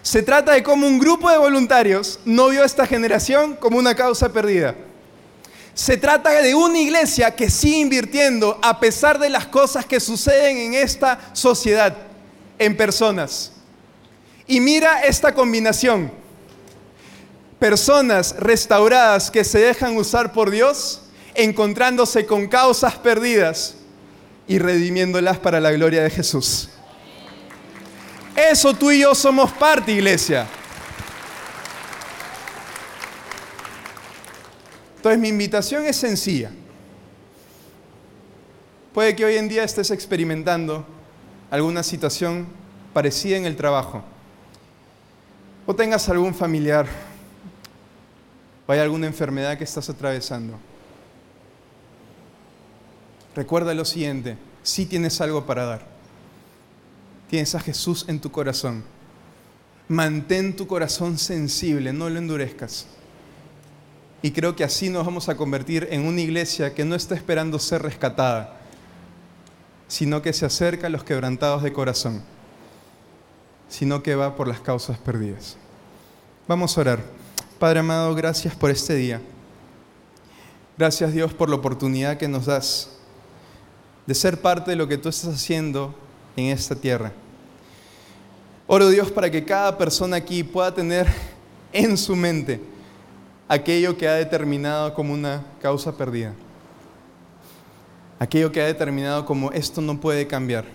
Se 0.01 0.21
trata 0.21 0.53
de 0.53 0.63
cómo 0.63 0.87
un 0.87 0.99
grupo 0.99 1.29
de 1.29 1.37
voluntarios 1.37 2.19
no 2.25 2.49
vio 2.49 2.63
a 2.63 2.65
esta 2.65 2.85
generación 2.85 3.55
como 3.55 3.77
una 3.77 3.95
causa 3.95 4.31
perdida. 4.31 4.75
Se 5.73 5.97
trata 5.97 6.29
de 6.29 6.53
una 6.53 6.79
iglesia 6.79 7.35
que 7.35 7.49
sigue 7.49 7.77
invirtiendo 7.77 8.59
a 8.61 8.79
pesar 8.79 9.17
de 9.17 9.29
las 9.29 9.47
cosas 9.47 9.85
que 9.85 9.99
suceden 9.99 10.57
en 10.57 10.73
esta 10.75 11.19
sociedad, 11.33 11.97
en 12.59 12.77
personas. 12.77 13.53
Y 14.45 14.59
mira 14.59 15.01
esta 15.01 15.33
combinación. 15.33 16.11
Personas 17.57 18.35
restauradas 18.37 19.31
que 19.31 19.43
se 19.43 19.59
dejan 19.59 19.97
usar 19.97 20.31
por 20.31 20.51
Dios, 20.51 21.01
encontrándose 21.33 22.25
con 22.25 22.47
causas 22.47 22.95
perdidas 22.95 23.75
y 24.47 24.59
redimiéndolas 24.59 25.39
para 25.39 25.59
la 25.59 25.71
gloria 25.71 26.03
de 26.03 26.09
Jesús. 26.09 26.69
Eso 28.35 28.73
tú 28.73 28.91
y 28.91 29.01
yo 29.01 29.15
somos 29.15 29.51
parte, 29.53 29.91
iglesia. 29.91 30.47
Entonces 35.03 35.19
mi 35.19 35.27
invitación 35.27 35.83
es 35.83 35.97
sencilla. 35.97 36.49
Puede 38.93 39.13
que 39.17 39.25
hoy 39.25 39.35
en 39.35 39.49
día 39.49 39.65
estés 39.65 39.91
experimentando 39.91 40.85
alguna 41.51 41.83
situación 41.83 42.47
parecida 42.93 43.35
en 43.35 43.43
el 43.43 43.57
trabajo 43.57 44.01
o 45.65 45.75
tengas 45.75 46.07
algún 46.07 46.33
familiar 46.33 46.87
o 48.65 48.71
hay 48.71 48.79
alguna 48.79 49.05
enfermedad 49.05 49.57
que 49.57 49.65
estás 49.65 49.89
atravesando. 49.89 50.57
Recuerda 53.35 53.73
lo 53.73 53.83
siguiente, 53.83 54.37
si 54.61 54.85
tienes 54.85 55.19
algo 55.19 55.45
para 55.45 55.65
dar. 55.65 55.85
Tienes 57.29 57.53
a 57.55 57.59
Jesús 57.59 58.05
en 58.07 58.21
tu 58.21 58.31
corazón. 58.31 58.85
Mantén 59.89 60.55
tu 60.55 60.65
corazón 60.65 61.17
sensible, 61.17 61.91
no 61.91 62.09
lo 62.09 62.19
endurezcas. 62.19 62.87
Y 64.23 64.31
creo 64.31 64.55
que 64.55 64.63
así 64.63 64.89
nos 64.89 65.05
vamos 65.05 65.29
a 65.29 65.37
convertir 65.37 65.87
en 65.91 66.07
una 66.07 66.21
iglesia 66.21 66.73
que 66.73 66.83
no 66.83 66.95
está 66.95 67.13
esperando 67.13 67.59
ser 67.59 67.83
rescatada, 67.83 68.57
sino 69.87 70.23
que 70.23 70.33
se 70.33 70.47
acerca 70.47 70.87
a 70.87 70.89
los 70.89 71.03
quebrantados 71.03 71.61
de 71.61 71.71
corazón 71.71 72.23
sino 73.73 74.03
que 74.03 74.13
va 74.13 74.35
por 74.35 74.47
las 74.47 74.59
causas 74.59 74.99
perdidas. 74.99 75.57
Vamos 76.47 76.77
a 76.77 76.81
orar. 76.81 76.99
Padre 77.57 77.79
amado, 77.79 78.13
gracias 78.13 78.55
por 78.55 78.69
este 78.69 78.93
día. 78.93 79.19
Gracias 80.77 81.11
Dios 81.11 81.33
por 81.33 81.49
la 81.49 81.55
oportunidad 81.55 82.17
que 82.17 82.27
nos 82.27 82.45
das 82.45 82.91
de 84.05 84.13
ser 84.13 84.39
parte 84.39 84.69
de 84.69 84.77
lo 84.77 84.87
que 84.87 84.99
tú 84.99 85.09
estás 85.09 85.33
haciendo 85.33 85.95
en 86.35 86.47
esta 86.47 86.75
tierra. 86.75 87.13
Oro 88.67 88.89
Dios 88.89 89.11
para 89.11 89.31
que 89.31 89.43
cada 89.43 89.75
persona 89.75 90.17
aquí 90.17 90.43
pueda 90.43 90.71
tener 90.71 91.07
en 91.71 91.97
su 91.97 92.15
mente 92.15 92.61
aquello 93.47 93.97
que 93.97 94.07
ha 94.07 94.13
determinado 94.13 94.93
como 94.93 95.13
una 95.13 95.43
causa 95.61 95.95
perdida. 95.95 96.33
Aquello 98.19 98.51
que 98.51 98.61
ha 98.61 98.65
determinado 98.65 99.25
como 99.25 99.51
esto 99.51 99.81
no 99.81 99.99
puede 99.99 100.27
cambiar 100.27 100.65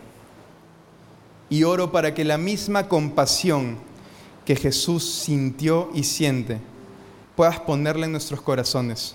y 1.51 1.65
oro 1.65 1.91
para 1.91 2.15
que 2.15 2.25
la 2.25 2.39
misma 2.39 2.89
compasión 2.89 3.79
que 4.45 4.57
Jesús 4.57 5.05
sintió 5.05 5.91
y 5.95 6.05
siente 6.05 6.59
puedas 7.37 7.61
ponerla 7.61 8.07
en 8.07 8.13
nuestros 8.13 8.41
corazones. 8.41 9.15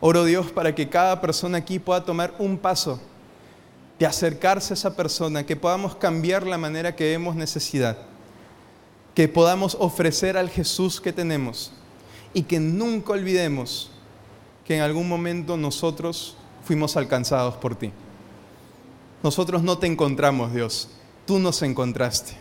Oro 0.00 0.24
Dios 0.24 0.50
para 0.50 0.74
que 0.74 0.88
cada 0.88 1.20
persona 1.20 1.58
aquí 1.58 1.78
pueda 1.78 2.04
tomar 2.04 2.34
un 2.38 2.58
paso 2.58 3.00
de 3.98 4.06
acercarse 4.06 4.72
a 4.72 4.74
esa 4.74 4.96
persona, 4.96 5.46
que 5.46 5.56
podamos 5.56 5.94
cambiar 5.94 6.46
la 6.46 6.58
manera 6.58 6.96
que 6.96 7.10
vemos 7.10 7.36
necesidad, 7.36 7.96
que 9.14 9.28
podamos 9.28 9.76
ofrecer 9.78 10.36
al 10.36 10.50
Jesús 10.50 11.00
que 11.00 11.12
tenemos 11.12 11.72
y 12.34 12.42
que 12.42 12.60
nunca 12.60 13.12
olvidemos 13.12 13.90
que 14.66 14.76
en 14.76 14.82
algún 14.82 15.08
momento 15.08 15.56
nosotros 15.56 16.36
fuimos 16.64 16.96
alcanzados 16.96 17.54
por 17.54 17.76
ti. 17.76 17.92
Nosotros 19.22 19.62
no 19.62 19.78
te 19.78 19.86
encontramos, 19.86 20.52
Dios, 20.52 20.90
tú 21.26 21.38
nos 21.38 21.62
encontraste. 21.62 22.34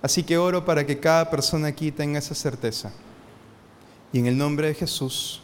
Así 0.00 0.22
que 0.22 0.38
oro 0.38 0.64
para 0.64 0.86
que 0.86 1.00
cada 1.00 1.28
persona 1.28 1.68
aquí 1.68 1.90
tenga 1.90 2.20
esa 2.20 2.34
certeza. 2.34 2.92
Y 4.12 4.20
en 4.20 4.26
el 4.26 4.38
nombre 4.38 4.68
de 4.68 4.74
Jesús, 4.74 5.42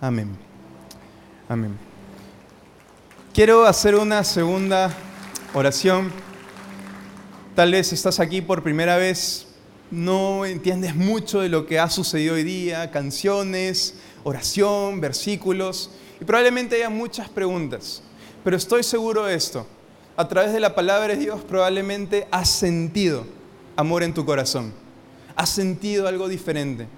amén. 0.00 0.36
Amén. 1.48 1.78
Quiero 3.34 3.66
hacer 3.66 3.94
una 3.94 4.24
segunda 4.24 4.92
oración. 5.54 6.10
Tal 7.54 7.72
vez 7.72 7.92
estás 7.92 8.20
aquí 8.20 8.40
por 8.40 8.62
primera 8.62 8.96
vez, 8.96 9.47
no 9.90 10.44
entiendes 10.44 10.94
mucho 10.94 11.40
de 11.40 11.48
lo 11.48 11.66
que 11.66 11.78
ha 11.78 11.88
sucedido 11.88 12.34
hoy 12.34 12.44
día, 12.44 12.90
canciones, 12.90 13.94
oración, 14.24 15.00
versículos, 15.00 15.90
y 16.20 16.24
probablemente 16.24 16.76
haya 16.76 16.90
muchas 16.90 17.28
preguntas. 17.28 18.02
Pero 18.44 18.56
estoy 18.56 18.82
seguro 18.82 19.24
de 19.24 19.34
esto. 19.34 19.66
A 20.16 20.28
través 20.28 20.52
de 20.52 20.60
la 20.60 20.74
palabra 20.74 21.14
de 21.14 21.20
Dios 21.20 21.40
probablemente 21.42 22.26
has 22.30 22.50
sentido 22.50 23.24
amor 23.76 24.02
en 24.02 24.12
tu 24.12 24.24
corazón. 24.24 24.72
Has 25.36 25.50
sentido 25.50 26.08
algo 26.08 26.28
diferente. 26.28 26.88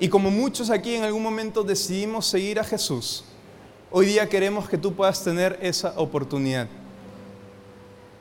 Y 0.00 0.08
como 0.08 0.30
muchos 0.30 0.70
aquí 0.70 0.94
en 0.94 1.04
algún 1.04 1.22
momento 1.22 1.62
decidimos 1.62 2.26
seguir 2.26 2.58
a 2.58 2.64
Jesús, 2.64 3.24
hoy 3.90 4.06
día 4.06 4.28
queremos 4.28 4.68
que 4.68 4.76
tú 4.76 4.94
puedas 4.94 5.22
tener 5.22 5.58
esa 5.62 5.94
oportunidad. 5.96 6.68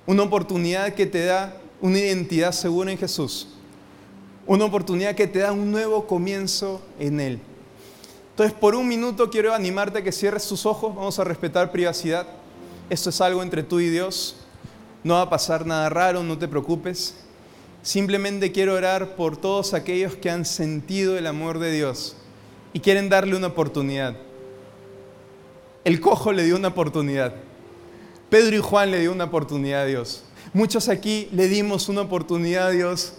Una 0.06 0.24
oportunidad 0.24 0.94
que 0.94 1.08
te 1.08 1.26
da 1.26 1.58
una 1.82 1.98
identidad 1.98 2.52
segura 2.52 2.92
en 2.92 2.98
Jesús. 2.98 3.48
Una 4.48 4.66
oportunidad 4.66 5.16
que 5.16 5.28
te 5.28 5.40
da 5.40 5.52
un 5.52 5.72
nuevo 5.72 6.08
comienzo 6.08 6.82
en 7.00 7.20
Él. 7.20 7.40
Entonces, 8.32 8.58
por 8.58 8.76
un 8.76 8.88
minuto 8.88 9.30
quiero 9.30 9.54
animarte 9.54 10.00
a 10.00 10.04
que 10.04 10.12
cierres 10.12 10.48
tus 10.48 10.66
ojos, 10.66 10.96
vamos 10.96 11.20
a 11.20 11.24
respetar 11.24 11.72
privacidad. 11.72 12.28
Esto 12.90 13.10
es 13.10 13.22
algo 13.22 13.44
entre 13.44 13.62
tú 13.62 13.80
y 13.80 13.90
Dios. 13.90 14.36
No 15.04 15.16
va 15.16 15.22
a 15.22 15.30
pasar 15.30 15.66
nada 15.66 15.90
raro, 15.90 16.24
no 16.24 16.38
te 16.38 16.48
preocupes. 16.48 17.16
Simplemente 17.84 18.52
quiero 18.52 18.76
orar 18.76 19.16
por 19.16 19.38
todos 19.38 19.74
aquellos 19.74 20.16
que 20.16 20.30
han 20.30 20.46
sentido 20.46 21.18
el 21.18 21.28
amor 21.28 21.60
de 21.60 21.72
Dios 21.72 22.16
y 22.74 22.80
quieren 22.80 23.10
darle 23.10 23.36
una 23.36 23.48
oportunidad. 23.48 24.16
El 25.84 26.00
cojo 26.00 26.32
le 26.32 26.44
dio 26.44 26.56
una 26.56 26.70
oportunidad. 26.70 27.34
Pedro 28.30 28.56
y 28.56 28.60
Juan 28.60 28.92
le 28.92 29.00
dio 29.00 29.12
una 29.12 29.26
oportunidad 29.26 29.82
a 29.82 29.86
Dios. 29.86 30.24
Muchos 30.54 30.90
aquí 30.90 31.28
le 31.32 31.48
dimos 31.48 31.90
una 31.90 32.02
oportunidad 32.02 32.68
a 32.68 32.72
Dios 32.72 33.14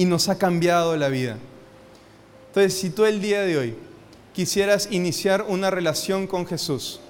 y 0.00 0.06
nos 0.06 0.30
ha 0.30 0.38
cambiado 0.38 0.96
la 0.96 1.10
vida. 1.10 1.36
Entonces, 2.46 2.72
si 2.72 2.88
tú 2.88 3.04
el 3.04 3.20
día 3.20 3.42
de 3.42 3.58
hoy 3.58 3.74
quisieras 4.32 4.88
iniciar 4.90 5.44
una 5.46 5.70
relación 5.70 6.26
con 6.26 6.46
Jesús 6.46 7.00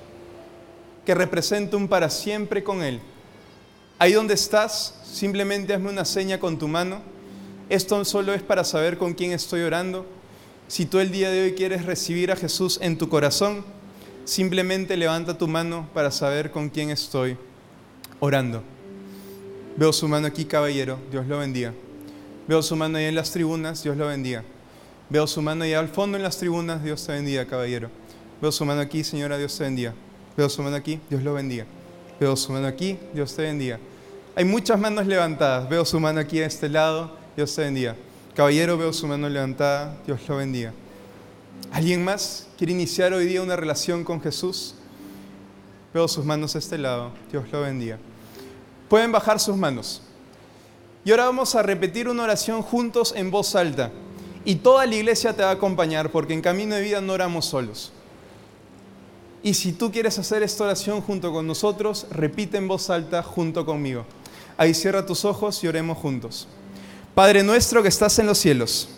que 1.07 1.14
represente 1.14 1.76
un 1.76 1.86
para 1.86 2.11
siempre 2.11 2.64
con 2.64 2.82
Él, 2.82 2.99
ahí 4.01 4.14
donde 4.14 4.34
estás, 4.34 4.97
simplemente 5.05 5.72
hazme 5.72 5.88
una 5.88 6.05
seña 6.05 6.41
con 6.41 6.59
tu 6.59 6.66
mano. 6.66 7.01
Esto 7.68 8.05
solo 8.05 8.34
es 8.34 8.43
para 8.43 8.64
saber 8.64 8.99
con 8.99 9.14
quién 9.14 9.30
estoy 9.30 9.61
orando. 9.61 10.05
Si 10.66 10.84
tú 10.84 10.99
el 10.99 11.12
día 11.12 11.30
de 11.30 11.45
hoy 11.45 11.53
quieres 11.53 11.86
recibir 11.86 12.32
a 12.32 12.36
Jesús 12.36 12.80
en 12.82 12.99
tu 12.99 13.09
corazón, 13.09 13.64
simplemente 14.24 14.97
levanta 14.97 15.38
tu 15.38 15.47
mano 15.47 15.88
para 15.95 16.11
saber 16.11 16.51
con 16.51 16.68
quién 16.68 16.91
estoy 16.91 17.36
orando. 18.18 18.64
Veo 19.76 19.93
su 19.93 20.09
mano 20.09 20.26
aquí, 20.26 20.45
caballero. 20.45 20.99
Dios 21.12 21.24
lo 21.28 21.38
bendiga. 21.38 21.72
Veo 22.49 22.62
su 22.62 22.76
mano 22.76 22.99
ahí 22.99 23.05
en 23.05 23.14
las 23.14 23.30
tribunas. 23.30 23.82
Dios 23.82 23.97
lo 23.97 24.07
bendiga. 24.07 24.45
Veo 25.09 25.26
su 25.26 25.43
mano 25.43 25.64
allá 25.64 25.80
al 25.80 25.88
fondo 25.88 26.16
en 26.16 26.22
las 26.22 26.36
tribunas. 26.36 26.82
Dios 26.82 27.05
te 27.05 27.12
bendiga, 27.12 27.47
caballero. 27.47 27.91
Veo 28.41 28.53
su 28.53 28.64
mano 28.64 28.80
aquí, 28.80 29.05
señora. 29.05 29.38
Dios 29.38 29.57
te 29.57 29.64
bendiga. 29.64 29.95
Veo 30.36 30.49
su 30.49 30.62
mano 30.62 30.76
aquí. 30.76 31.01
Dios 31.09 31.22
lo 31.22 31.34
bendiga. 31.34 31.66
Veo 32.18 32.36
su 32.36 32.53
mano 32.53 32.66
aquí. 32.66 32.99
Dios 33.12 33.34
te 33.34 33.43
bendiga. 33.43 33.78
Hay 34.36 34.45
muchas 34.45 34.78
manos 34.78 35.07
levantadas. 35.07 35.68
Veo 35.68 35.84
su 35.84 35.99
mano 36.01 36.20
aquí 36.20 36.41
a 36.41 36.47
este 36.47 36.68
lado. 36.68 37.16
Dios 37.36 37.55
te 37.55 37.62
bendiga. 37.62 37.97
Caballero, 38.34 38.78
veo 38.78 38.93
su 38.93 39.07
mano 39.07 39.28
levantada. 39.28 39.97
Dios 40.07 40.20
lo 40.28 40.36
bendiga. 40.36 40.72
¿Alguien 41.72 42.05
más 42.05 42.49
quiere 42.57 42.72
iniciar 42.72 43.12
hoy 43.12 43.26
día 43.26 43.43
una 43.43 43.57
relación 43.57 44.05
con 44.05 44.20
Jesús? 44.20 44.74
Veo 45.93 46.07
sus 46.09 46.24
manos 46.24 46.55
a 46.55 46.59
este 46.59 46.78
lado. 46.78 47.12
Dios 47.30 47.45
lo 47.51 47.62
bendiga. 47.62 47.99
Pueden 48.88 49.12
bajar 49.12 49.41
sus 49.41 49.57
manos. 49.57 50.03
Y 51.05 51.11
ahora 51.11 51.27
vamos 51.27 51.55
a 51.55 51.63
repetir 51.63 52.09
una 52.09 52.25
oración 52.25 52.63
juntos 52.63 53.15
en 53.17 53.31
voz 53.31 53.55
alta. 53.55 53.91
Y 54.45 54.57
toda 54.57 54.87
la 54.87 54.95
iglesia 54.95 55.35
te 55.35 55.43
va 55.43 55.51
a 55.51 55.55
acompañar 55.55 56.11
porque 56.11 56.35
en 56.35 56.43
Camino 56.43 56.75
de 56.75 56.83
Vida 56.83 57.01
no 57.01 57.13
oramos 57.13 57.47
solos. 57.47 57.93
Y 59.43 59.55
si 59.55 59.73
tú 59.73 59.91
quieres 59.91 60.19
hacer 60.19 60.43
esta 60.43 60.65
oración 60.65 61.01
junto 61.01 61.33
con 61.33 61.47
nosotros, 61.47 62.07
repite 62.11 62.59
en 62.59 62.69
voz 62.69 62.91
alta 62.91 63.23
junto 63.23 63.65
conmigo. 63.65 64.05
Ahí 64.59 64.75
cierra 64.75 65.07
tus 65.07 65.25
ojos 65.25 65.63
y 65.65 65.69
oremos 65.69 65.97
juntos. 65.97 66.47
Padre 67.15 67.43
nuestro 67.43 67.83
que 67.83 67.89
estás 67.89 68.19
en 68.19 68.27
los 68.27 68.39
cielos, 68.39 68.89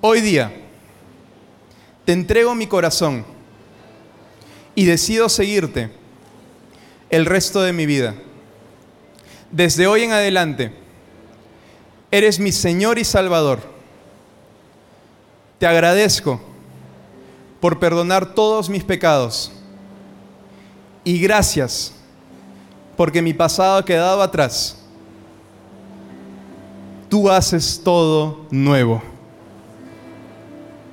hoy 0.00 0.20
día 0.20 0.52
te 2.04 2.12
entrego 2.12 2.54
mi 2.54 2.66
corazón 2.66 3.24
y 4.74 4.84
decido 4.84 5.28
seguirte 5.28 5.90
el 7.10 7.24
resto 7.24 7.62
de 7.62 7.72
mi 7.72 7.86
vida. 7.86 8.14
Desde 9.56 9.86
hoy 9.86 10.02
en 10.02 10.12
adelante, 10.12 10.70
eres 12.10 12.38
mi 12.38 12.52
Señor 12.52 12.98
y 12.98 13.04
Salvador. 13.04 13.60
Te 15.58 15.66
agradezco 15.66 16.38
por 17.58 17.78
perdonar 17.78 18.34
todos 18.34 18.68
mis 18.68 18.84
pecados. 18.84 19.50
Y 21.04 21.18
gracias 21.18 21.94
porque 22.98 23.22
mi 23.22 23.32
pasado 23.32 23.78
ha 23.78 23.84
quedado 23.86 24.20
atrás. 24.20 24.76
Tú 27.08 27.30
haces 27.30 27.80
todo 27.82 28.44
nuevo. 28.50 29.02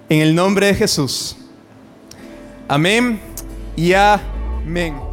En 0.07 0.22
el 0.22 0.34
nombre 0.34 0.68
de 0.68 0.76
Jesús. 0.76 1.36
Amén 2.70 3.20
y 3.76 3.91
amén. 3.91 5.12